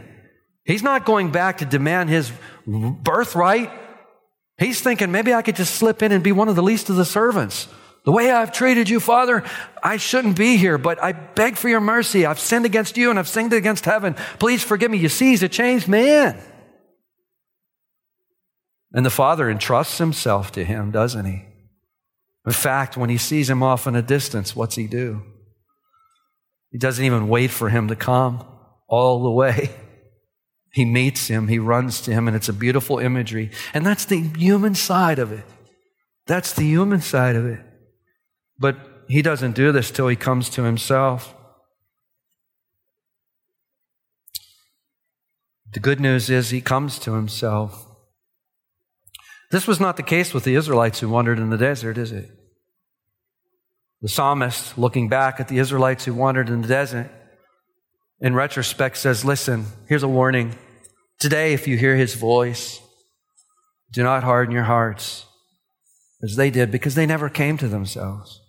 [0.64, 2.30] He's not going back to demand his
[2.66, 3.72] birthright.
[4.58, 6.96] He's thinking, maybe I could just slip in and be one of the least of
[6.96, 7.66] the servants.
[8.04, 9.44] The way I've treated you, Father,
[9.82, 12.24] I shouldn't be here, but I beg for your mercy.
[12.24, 14.14] I've sinned against you and I've sinned against heaven.
[14.38, 14.98] Please forgive me.
[14.98, 16.40] You see, he's a changed man.
[18.92, 21.44] And the Father entrusts himself to him, doesn't he?
[22.46, 25.22] In fact, when he sees him off in a distance, what's he do?
[26.70, 28.44] He doesn't even wait for him to come
[28.88, 29.70] all the way.
[30.72, 33.50] He meets him, he runs to him, and it's a beautiful imagery.
[33.74, 35.42] And that's the human side of it.
[36.28, 37.58] That's the human side of it.
[38.60, 38.76] But
[39.08, 41.34] he doesn't do this till he comes to himself.
[45.72, 47.86] The good news is he comes to himself.
[49.50, 52.30] This was not the case with the Israelites who wandered in the desert, is it?
[54.02, 57.10] The psalmist, looking back at the Israelites who wandered in the desert,
[58.20, 60.56] in retrospect says, Listen, here's a warning.
[61.18, 62.80] Today, if you hear his voice,
[63.92, 65.26] do not harden your hearts
[66.22, 68.39] as they did because they never came to themselves.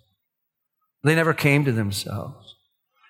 [1.04, 2.54] They never came to themselves.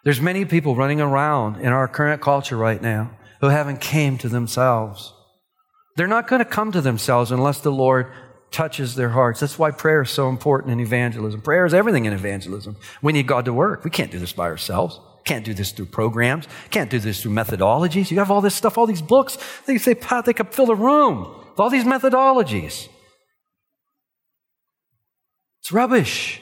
[0.04, 4.28] There's many people running around in our current culture right now who haven't came to
[4.28, 5.12] themselves.
[5.96, 8.10] They're not going to come to themselves unless the Lord
[8.50, 9.40] touches their hearts.
[9.40, 11.40] That's why prayer is so important in evangelism.
[11.40, 12.76] Prayer is everything in evangelism.
[13.00, 13.84] We need God to work.
[13.84, 15.00] We can't do this by ourselves.
[15.24, 16.48] Can't do this through programs.
[16.70, 18.10] Can't do this through methodologies.
[18.10, 19.38] You have all this stuff, all these books.
[19.66, 21.20] They say, Pat, they could fill a room
[21.50, 22.88] with all these methodologies.
[25.60, 26.41] It's rubbish.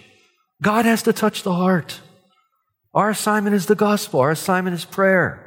[0.63, 2.01] God has to touch the heart.
[2.93, 4.21] Our assignment is the gospel.
[4.21, 5.47] Our assignment is prayer.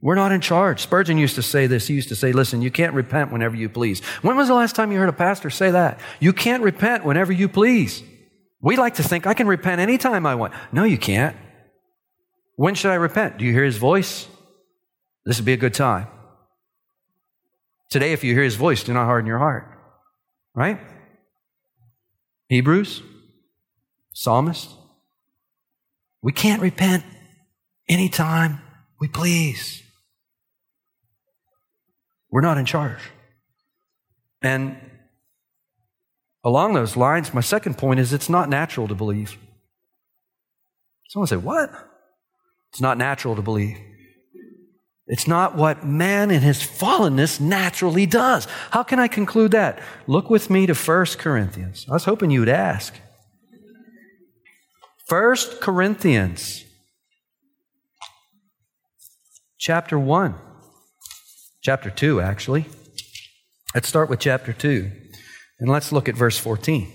[0.00, 0.80] We're not in charge.
[0.80, 1.88] Spurgeon used to say this.
[1.88, 4.00] He used to say, listen, you can't repent whenever you please.
[4.22, 5.98] When was the last time you heard a pastor say that?
[6.20, 8.02] You can't repent whenever you please.
[8.60, 10.52] We like to think I can repent anytime I want.
[10.72, 11.36] No, you can't.
[12.54, 13.38] When should I repent?
[13.38, 14.28] Do you hear his voice?
[15.24, 16.06] This would be a good time.
[17.90, 19.66] Today, if you hear his voice, do not harden your heart.
[20.54, 20.80] Right?
[22.48, 23.02] Hebrews,
[24.18, 24.68] psalmist.
[26.22, 27.04] We can't repent
[27.88, 28.60] anytime
[29.00, 29.80] we please.
[32.28, 32.98] We're not in charge.
[34.42, 34.76] And
[36.44, 39.38] along those lines, my second point is it's not natural to believe.
[41.10, 41.70] Someone say, What?
[42.72, 43.78] It's not natural to believe.
[45.06, 48.46] It's not what man in his fallenness naturally does.
[48.72, 49.78] How can I conclude that?
[50.08, 51.86] Look with me to 1 Corinthians.
[51.88, 52.94] I was hoping you would ask.
[55.08, 56.64] 1 Corinthians
[59.58, 60.34] chapter 1.
[61.62, 62.66] Chapter 2, actually.
[63.74, 64.90] Let's start with chapter 2.
[65.60, 66.92] And let's look at verse 14.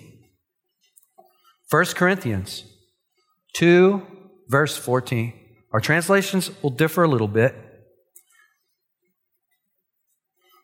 [1.72, 2.64] 1 Corinthians
[3.56, 4.06] 2,
[4.48, 5.34] verse 14.
[5.72, 7.56] Our translations will differ a little bit.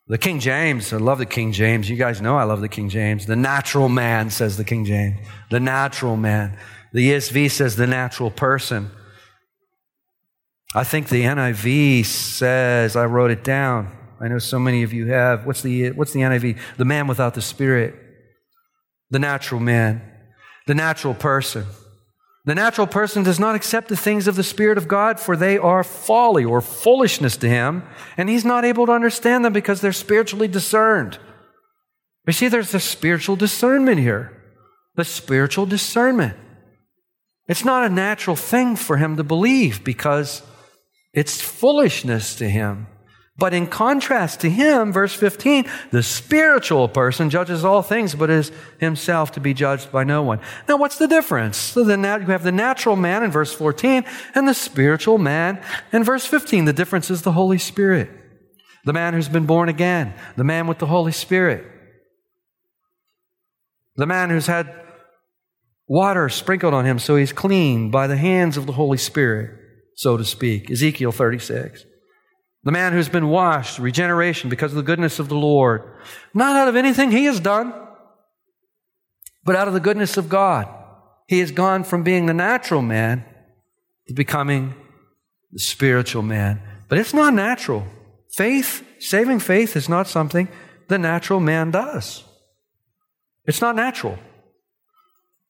[0.07, 1.89] The King James, I love the King James.
[1.89, 3.25] You guys know I love the King James.
[3.25, 5.17] The natural man, says the King James.
[5.49, 6.57] The natural man.
[6.93, 8.91] The ESV says the natural person.
[10.75, 13.95] I think the NIV says, I wrote it down.
[14.21, 15.45] I know so many of you have.
[15.45, 16.59] What's the, what's the NIV?
[16.77, 17.95] The man without the spirit.
[19.09, 20.01] The natural man.
[20.67, 21.65] The natural person.
[22.45, 25.57] The natural person does not accept the things of the Spirit of God, for they
[25.57, 27.83] are folly or foolishness to him,
[28.17, 31.19] and he's not able to understand them because they're spiritually discerned.
[32.25, 34.35] You see, there's a spiritual discernment here.
[34.95, 36.35] the spiritual discernment.
[37.49, 40.43] It's not a natural thing for him to believe because
[41.13, 42.87] it's foolishness to him.
[43.39, 48.51] But in contrast to him, verse 15, the spiritual person judges all things, but is
[48.79, 50.41] himself to be judged by no one.
[50.67, 51.57] Now, what's the difference?
[51.57, 54.03] So then you have the natural man in verse 14
[54.35, 56.65] and the spiritual man in verse 15.
[56.65, 58.11] The difference is the Holy Spirit.
[58.85, 61.65] The man who's been born again, the man with the Holy Spirit,
[63.95, 64.73] the man who's had
[65.89, 69.59] water sprinkled on him so he's clean by the hands of the Holy Spirit,
[69.95, 70.71] so to speak.
[70.71, 71.83] Ezekiel 36.
[72.63, 75.81] The man who's been washed, regeneration because of the goodness of the Lord.
[76.33, 77.73] Not out of anything he has done,
[79.43, 80.67] but out of the goodness of God.
[81.27, 83.25] He has gone from being the natural man
[84.07, 84.75] to becoming
[85.51, 86.61] the spiritual man.
[86.87, 87.85] But it's not natural.
[88.31, 90.49] Faith, saving faith, is not something
[90.87, 92.23] the natural man does.
[93.45, 94.19] It's not natural.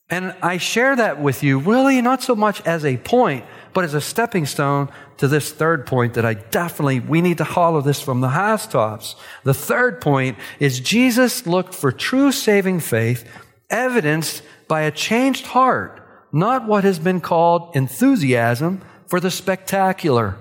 [0.09, 3.93] And I share that with you really not so much as a point, but as
[3.93, 8.01] a stepping stone to this third point that I definitely, we need to hollow this
[8.01, 9.15] from the housetops.
[9.43, 13.29] The third point is Jesus looked for true saving faith
[13.69, 16.01] evidenced by a changed heart,
[16.31, 20.37] not what has been called enthusiasm for the spectacular.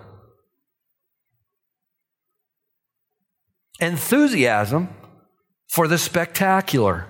[3.81, 4.89] Enthusiasm
[5.67, 7.08] for the spectacular.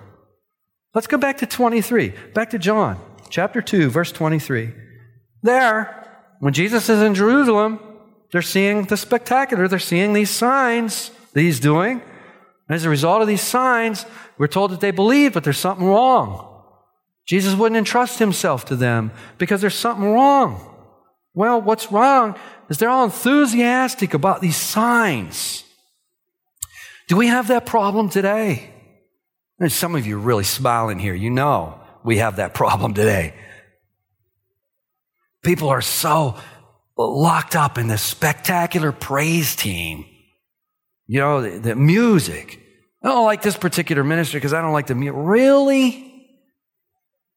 [0.93, 4.73] Let's go back to 23, back to John chapter 2, verse 23.
[5.43, 7.79] There, when Jesus is in Jerusalem,
[8.31, 9.67] they're seeing the spectacular.
[9.67, 12.01] They're seeing these signs that he's doing.
[12.67, 14.05] And as a result of these signs,
[14.37, 16.45] we're told that they believe, but there's something wrong.
[17.25, 20.65] Jesus wouldn't entrust himself to them because there's something wrong.
[21.33, 22.35] Well, what's wrong
[22.69, 25.63] is they're all enthusiastic about these signs.
[27.07, 28.71] Do we have that problem today?
[29.67, 31.13] Some of you really smiling here.
[31.13, 33.33] You know we have that problem today.
[35.43, 36.37] People are so
[36.97, 40.05] locked up in this spectacular praise team.
[41.07, 42.59] You know, the, the music.
[43.03, 45.15] I don't like this particular ministry because I don't like the music.
[45.17, 46.27] Really?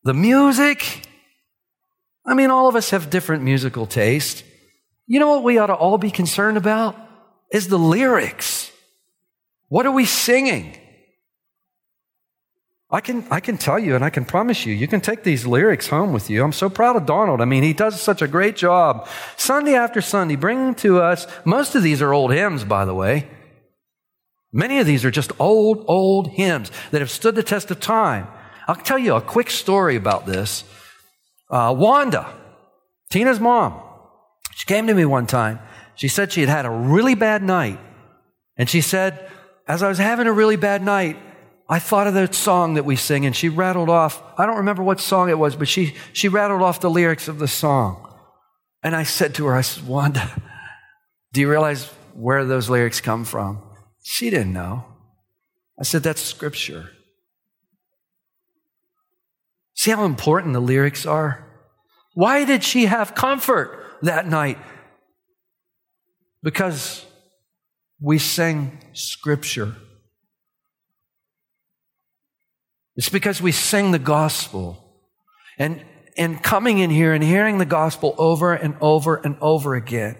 [0.02, 1.06] The music?
[2.26, 4.44] I mean, all of us have different musical taste.
[5.06, 6.96] You know what we ought to all be concerned about?
[7.52, 8.70] Is the lyrics.
[9.68, 10.76] What are we singing?
[12.94, 15.46] I can, I can tell you and I can promise you, you can take these
[15.46, 16.44] lyrics home with you.
[16.44, 17.40] I'm so proud of Donald.
[17.40, 19.08] I mean, he does such a great job.
[19.38, 23.28] Sunday after Sunday, bringing to us, most of these are old hymns, by the way.
[24.52, 28.28] Many of these are just old, old hymns that have stood the test of time.
[28.68, 30.64] I'll tell you a quick story about this.
[31.50, 32.30] Uh, Wanda,
[33.10, 33.80] Tina's mom,
[34.54, 35.60] she came to me one time.
[35.94, 37.78] She said she had had a really bad night.
[38.58, 39.30] And she said,
[39.66, 41.16] as I was having a really bad night,
[41.68, 44.82] I thought of that song that we sing, and she rattled off, I don't remember
[44.82, 48.08] what song it was, but she, she rattled off the lyrics of the song.
[48.82, 50.30] And I said to her, I said, Wanda,
[51.32, 53.62] do you realize where those lyrics come from?
[54.02, 54.84] She didn't know.
[55.78, 56.90] I said, that's scripture.
[59.74, 61.44] See how important the lyrics are?
[62.14, 64.58] Why did she have comfort that night?
[66.42, 67.04] Because
[68.00, 69.76] we sing scripture.
[72.96, 74.78] It's because we sing the gospel.
[75.58, 75.84] And,
[76.16, 80.16] and coming in here and hearing the gospel over and over and over again,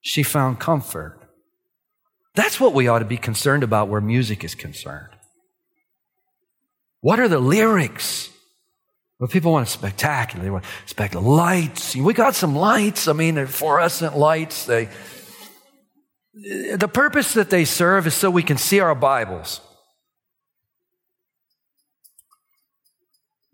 [0.00, 1.20] she found comfort.
[2.34, 5.10] That's what we ought to be concerned about where music is concerned.
[7.00, 8.30] What are the lyrics?
[9.18, 10.44] Well, people want spectacular.
[10.44, 11.94] They want spectacular lights.
[11.94, 13.06] We got some lights.
[13.08, 14.66] I mean, they're fluorescent lights.
[14.66, 14.88] They,
[16.34, 19.60] the purpose that they serve is so we can see our Bibles.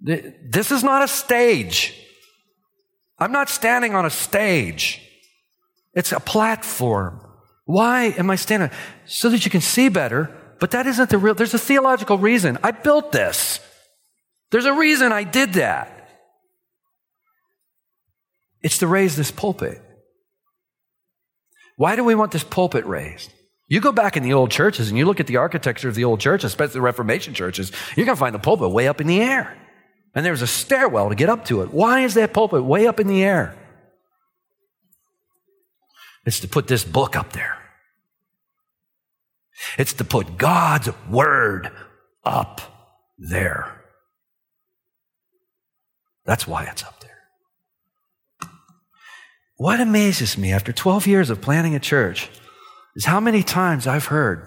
[0.01, 1.95] This is not a stage.
[3.19, 5.03] I'm not standing on a stage.
[5.95, 7.21] It's a platform.
[7.67, 8.71] Why am I standing?
[9.05, 12.59] So that you can see better, but that isn't the real, there's a theological reason.
[12.63, 13.61] I built this.
[14.51, 16.09] There's a reason I did that.
[18.63, 19.81] It's to raise this pulpit.
[21.77, 23.33] Why do we want this pulpit raised?
[23.69, 26.05] You go back in the old churches and you look at the architecture of the
[26.05, 29.07] old churches, especially the Reformation churches, you're going to find the pulpit way up in
[29.07, 29.57] the air.
[30.15, 31.73] And there's a stairwell to get up to it.
[31.73, 33.57] Why is that pulpit way up in the air?
[36.27, 37.59] It's to put this book up there.
[39.79, 41.71] It's to put God's word
[42.25, 42.61] up
[43.19, 43.85] there.
[46.25, 47.11] That's why it's up there.
[49.57, 52.31] What amazes me after 12 years of planning a church
[52.97, 54.47] is how many times I've heard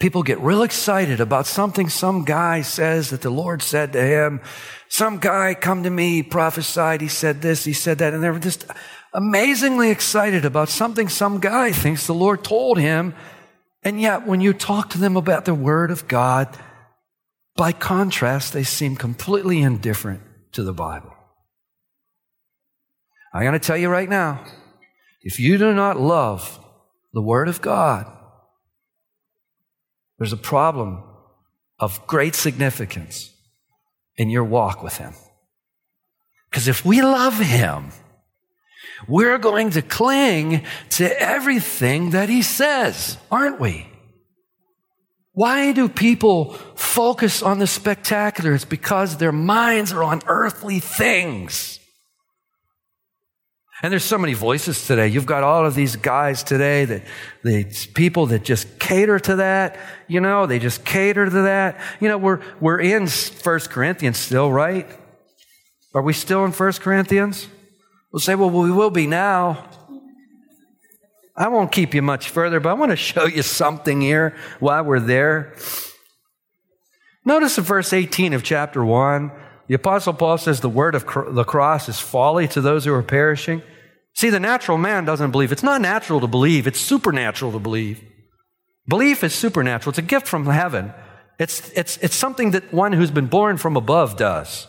[0.00, 4.40] People get real excited about something some guy says that the Lord said to him.
[4.88, 8.66] Some guy come to me, prophesied, he said this, he said that, and they're just
[9.14, 13.14] amazingly excited about something some guy thinks the Lord told him.
[13.82, 16.56] And yet, when you talk to them about the Word of God,
[17.56, 20.22] by contrast, they seem completely indifferent
[20.52, 21.12] to the Bible.
[23.34, 24.44] I'm going to tell you right now
[25.22, 26.58] if you do not love
[27.12, 28.06] the Word of God,
[30.22, 31.02] there's a problem
[31.80, 33.34] of great significance
[34.16, 35.14] in your walk with Him.
[36.48, 37.90] Because if we love Him,
[39.08, 43.88] we're going to cling to everything that He says, aren't we?
[45.32, 48.54] Why do people focus on the spectacular?
[48.54, 51.80] It's because their minds are on earthly things.
[53.82, 55.08] And there's so many voices today.
[55.08, 57.02] You've got all of these guys today that
[57.42, 59.76] these people that just cater to that.
[60.06, 61.80] You know, they just cater to that.
[61.98, 64.88] You know, we're, we're in First Corinthians still, right?
[65.94, 67.48] Are we still in First Corinthians?
[68.12, 69.68] We'll say, well, we will be now.
[71.36, 74.84] I won't keep you much further, but I want to show you something here while
[74.84, 75.56] we're there.
[77.24, 79.32] Notice in verse 18 of chapter 1,
[79.66, 81.04] the Apostle Paul says the word of
[81.34, 83.62] the cross is folly to those who are perishing.
[84.14, 85.52] See, the natural man doesn't believe.
[85.52, 88.02] It's not natural to believe, it's supernatural to believe.
[88.88, 90.92] Belief is supernatural, it's a gift from heaven.
[91.38, 94.68] It's, it's, it's something that one who's been born from above does.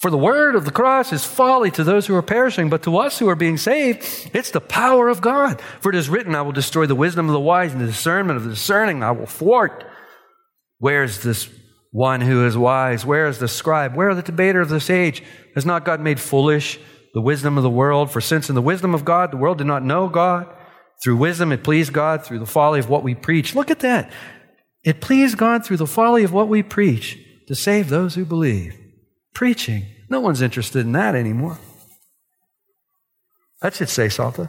[0.00, 2.96] For the word of the cross is folly to those who are perishing, but to
[2.96, 5.60] us who are being saved, it's the power of God.
[5.80, 8.38] For it is written, I will destroy the wisdom of the wise and the discernment
[8.38, 9.84] of the discerning, I will thwart.
[10.78, 11.50] Where's this
[11.90, 13.04] one who is wise?
[13.04, 13.94] Where is the scribe?
[13.94, 15.22] Where are the debater of this age?
[15.54, 16.80] Has not God made foolish
[17.14, 18.10] the wisdom of the world.
[18.10, 20.48] For since in the wisdom of God, the world did not know God,
[21.02, 23.54] through wisdom it pleased God through the folly of what we preach.
[23.54, 24.10] Look at that.
[24.84, 28.78] It pleased God through the folly of what we preach to save those who believe.
[29.34, 29.84] Preaching.
[30.08, 31.58] No one's interested in that anymore.
[33.60, 34.48] That should say something.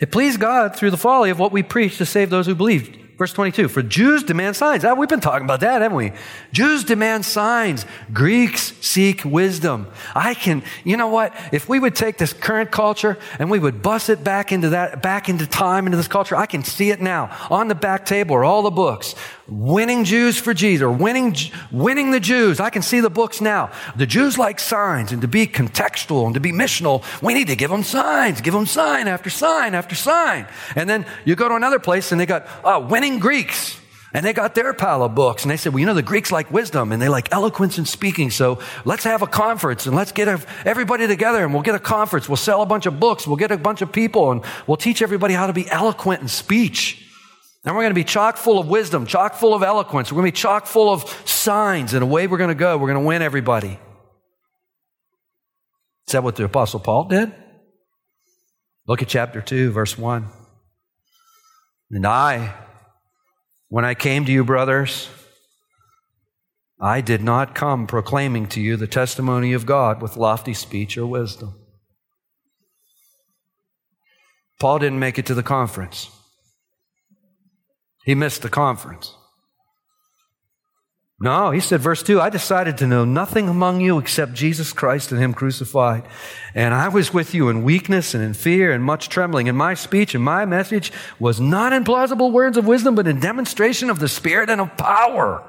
[0.00, 3.05] It pleased God through the folly of what we preach to save those who believe.
[3.16, 4.84] Verse 22, for Jews demand signs.
[4.84, 6.12] Ah, we've been talking about that, haven't we?
[6.52, 7.86] Jews demand signs.
[8.12, 9.86] Greeks seek wisdom.
[10.14, 11.34] I can, you know what?
[11.50, 15.02] If we would take this current culture and we would bust it back into that,
[15.02, 17.34] back into time, into this culture, I can see it now.
[17.48, 19.14] On the back table are all the books.
[19.48, 21.34] Winning Jews for Jesus, or winning,
[21.70, 22.58] winning the Jews.
[22.58, 23.70] I can see the books now.
[23.94, 27.54] The Jews like signs, and to be contextual and to be missional, we need to
[27.54, 30.48] give them signs, give them sign after sign after sign.
[30.74, 33.78] And then you go to another place and they got, uh, winning Greeks.
[34.12, 35.42] And they got their pile of books.
[35.42, 37.86] And they said, well, you know, the Greeks like wisdom and they like eloquence and
[37.86, 38.30] speaking.
[38.30, 40.28] So let's have a conference and let's get
[40.64, 42.28] everybody together and we'll get a conference.
[42.28, 43.26] We'll sell a bunch of books.
[43.26, 46.28] We'll get a bunch of people and we'll teach everybody how to be eloquent in
[46.28, 47.02] speech.
[47.64, 50.10] And we're going to be chock full of wisdom, chock full of eloquence.
[50.10, 52.78] We're going to be chock full of signs and away we're going to go.
[52.78, 53.78] We're going to win everybody.
[56.06, 57.34] Is that what the Apostle Paul did?
[58.86, 60.28] Look at chapter 2, verse 1.
[61.90, 62.54] And I,
[63.68, 65.08] when I came to you, brothers,
[66.80, 71.06] I did not come proclaiming to you the testimony of God with lofty speech or
[71.06, 71.54] wisdom.
[74.60, 76.10] Paul didn't make it to the conference.
[78.04, 79.14] He missed the conference.
[81.18, 85.12] No, he said, verse 2 I decided to know nothing among you except Jesus Christ
[85.12, 86.04] and Him crucified.
[86.54, 89.48] And I was with you in weakness and in fear and much trembling.
[89.48, 93.18] And my speech and my message was not in plausible words of wisdom, but in
[93.18, 95.42] demonstration of the Spirit and of power.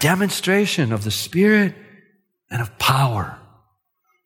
[0.00, 1.74] Demonstration of the Spirit
[2.50, 3.38] and of power.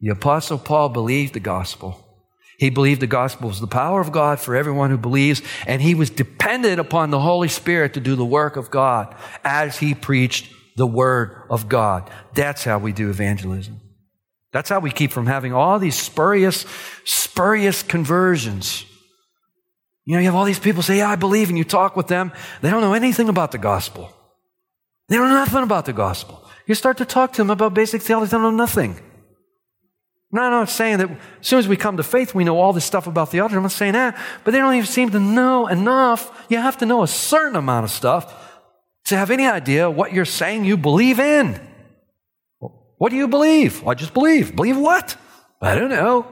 [0.00, 2.12] The Apostle Paul believed the gospel.
[2.63, 5.97] He believed the gospel was the power of God for everyone who believes, and he
[5.97, 10.55] was dependent upon the Holy Spirit to do the work of God as he preached
[10.77, 12.09] the word of God.
[12.35, 13.81] That's how we do evangelism.
[14.53, 16.65] That's how we keep from having all these spurious,
[17.05, 18.87] spurious conversions.
[20.05, 22.07] You know, you have all these people say, Yeah, I believe, and you talk with
[22.07, 22.31] them.
[22.61, 24.09] They don't know anything about the gospel.
[25.09, 26.49] They don't know nothing about the gospel.
[26.69, 29.01] You start to talk to them about basic theology, they don't know nothing.
[30.35, 32.72] No, I'm not saying that as soon as we come to faith, we know all
[32.72, 33.55] this stuff about theology.
[33.55, 36.47] I'm not saying that, but they don't even seem to know enough.
[36.49, 38.35] You have to know a certain amount of stuff
[39.07, 41.61] to have any idea what you're saying you believe in.
[42.97, 43.87] What do you believe?
[43.87, 44.57] I just believe.
[44.57, 45.16] Believe what?
[45.61, 46.26] I don't know.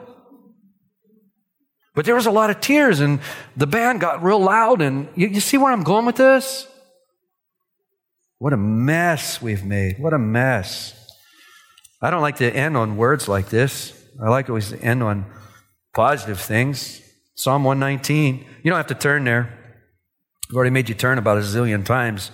[1.95, 3.21] But there was a lot of tears, and
[3.57, 4.81] the band got real loud.
[4.81, 6.67] And you, you see where I'm going with this?
[8.39, 9.99] What a mess we've made.
[9.99, 10.95] What a mess.
[12.03, 13.93] I don't like to end on words like this.
[14.23, 15.27] I like always to end on
[15.95, 17.03] positive things.
[17.35, 18.45] Psalm 119.
[18.63, 19.57] You don't have to turn there.
[20.49, 22.31] I've already made you turn about a zillion times.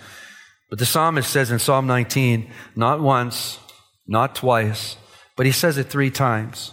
[0.71, 3.59] But the psalmist says in Psalm 19, not once,
[4.07, 4.97] not twice,
[5.37, 6.73] but he says it three times.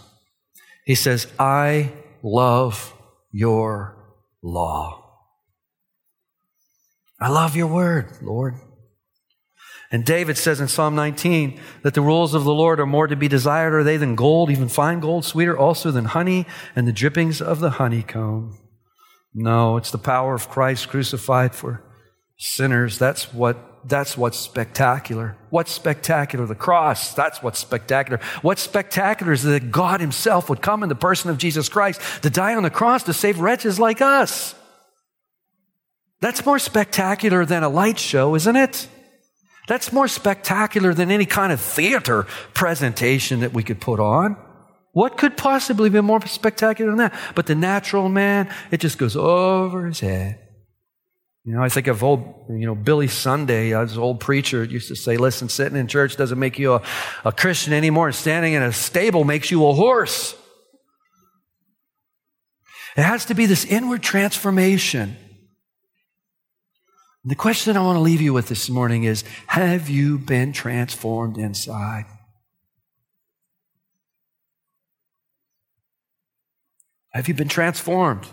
[0.84, 1.92] He says, I
[2.22, 2.94] love
[3.30, 3.96] your
[4.42, 5.00] law.
[7.20, 8.54] I love your word, Lord.
[9.94, 13.14] And David says in Psalm 19 that the rules of the Lord are more to
[13.14, 16.92] be desired are they than gold, even fine gold, sweeter also than honey and the
[16.92, 18.58] drippings of the honeycomb.
[19.32, 21.80] No, it's the power of Christ crucified for
[22.36, 22.98] sinners.
[22.98, 23.56] That's what,
[23.88, 25.36] that's what's spectacular.
[25.50, 26.44] What's spectacular?
[26.44, 27.14] The cross.
[27.14, 28.18] That's what's spectacular.
[28.42, 32.30] What's spectacular is that God himself would come in the person of Jesus Christ to
[32.30, 34.56] die on the cross to save wretches like us.
[36.20, 38.88] That's more spectacular than a light show, isn't it?
[39.66, 44.36] That's more spectacular than any kind of theater presentation that we could put on.
[44.92, 47.14] What could possibly be more spectacular than that?
[47.34, 50.40] But the natural man, it just goes over his head.
[51.44, 54.96] You know, I think of old, you know, Billy Sunday, this old preacher used to
[54.96, 56.82] say, listen, sitting in church doesn't make you a,
[57.24, 58.12] a Christian anymore.
[58.12, 60.36] Standing in a stable makes you a horse.
[62.96, 65.16] It has to be this inward transformation.
[67.24, 71.38] The question I want to leave you with this morning is Have you been transformed
[71.38, 72.04] inside?
[77.12, 78.26] Have you been transformed?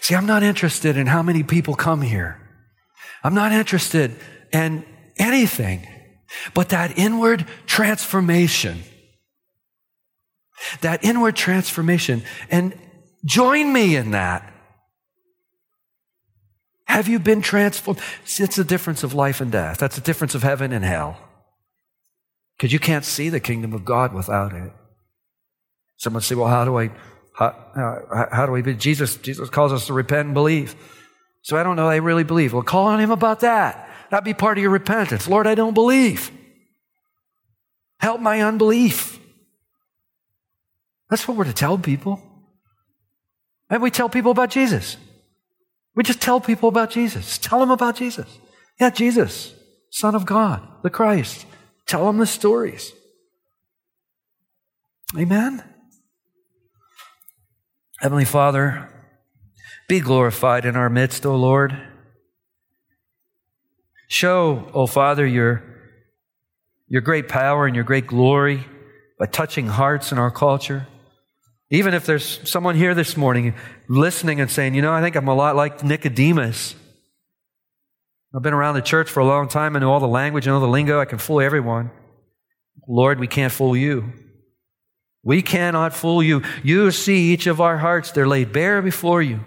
[0.00, 2.40] See, I'm not interested in how many people come here.
[3.22, 4.14] I'm not interested
[4.52, 4.84] in
[5.18, 5.86] anything
[6.54, 8.82] but that inward transformation.
[10.80, 12.22] That inward transformation.
[12.50, 12.78] And
[13.24, 14.52] join me in that.
[16.88, 18.00] Have you been transformed?
[18.24, 19.78] See, it's the difference of life and death.
[19.78, 21.18] That's the difference of heaven and hell.
[22.56, 24.72] Because you can't see the kingdom of God without it.
[25.98, 26.90] Someone say, well, how do I,
[27.34, 28.74] how, uh, how do we be?
[28.74, 30.74] Jesus, Jesus calls us to repent and believe.
[31.42, 32.54] So I don't know, I really believe.
[32.54, 33.88] Well, call on him about that.
[34.10, 35.28] That'd be part of your repentance.
[35.28, 36.30] Lord, I don't believe.
[38.00, 39.20] Help my unbelief.
[41.10, 42.22] That's what we're to tell people.
[43.68, 44.96] And we tell people about Jesus.
[45.98, 47.38] We just tell people about Jesus.
[47.38, 48.38] Tell them about Jesus.
[48.78, 49.52] Yeah, Jesus,
[49.90, 51.44] Son of God, the Christ.
[51.86, 52.92] Tell them the stories.
[55.18, 55.64] Amen.
[57.98, 58.88] Heavenly Father,
[59.88, 61.76] be glorified in our midst, O Lord.
[64.06, 65.64] Show, O Father, your,
[66.86, 68.68] your great power and your great glory
[69.18, 70.86] by touching hearts in our culture.
[71.70, 73.54] Even if there's someone here this morning
[73.88, 76.74] listening and saying, you know, I think I'm a lot like Nicodemus.
[78.34, 79.76] I've been around the church for a long time.
[79.76, 81.00] I know all the language, I know the lingo.
[81.00, 81.90] I can fool everyone.
[82.86, 84.12] Lord, we can't fool you.
[85.22, 86.42] We cannot fool you.
[86.62, 88.12] You see each of our hearts.
[88.12, 89.40] They're laid bare before you.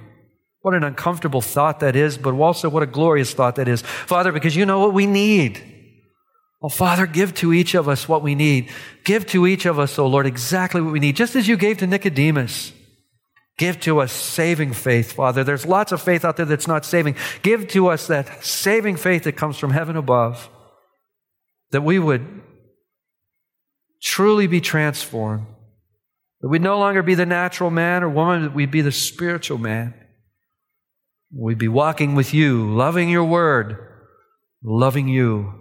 [0.62, 3.82] What an uncomfortable thought that is, but also what a glorious thought that is.
[3.82, 5.81] Father, because you know what we need.
[6.62, 8.70] Oh, Father, give to each of us what we need.
[9.04, 11.16] Give to each of us, oh Lord, exactly what we need.
[11.16, 12.72] Just as you gave to Nicodemus.
[13.58, 15.44] Give to us saving faith, Father.
[15.44, 17.16] There's lots of faith out there that's not saving.
[17.42, 20.50] Give to us that saving faith that comes from heaven above.
[21.72, 22.42] That we would
[24.02, 25.46] truly be transformed.
[26.42, 29.60] That we'd no longer be the natural man or woman, that we'd be the spiritual
[29.60, 29.94] man.
[31.32, 33.78] We'd be walking with you, loving your word,
[34.64, 35.61] loving you.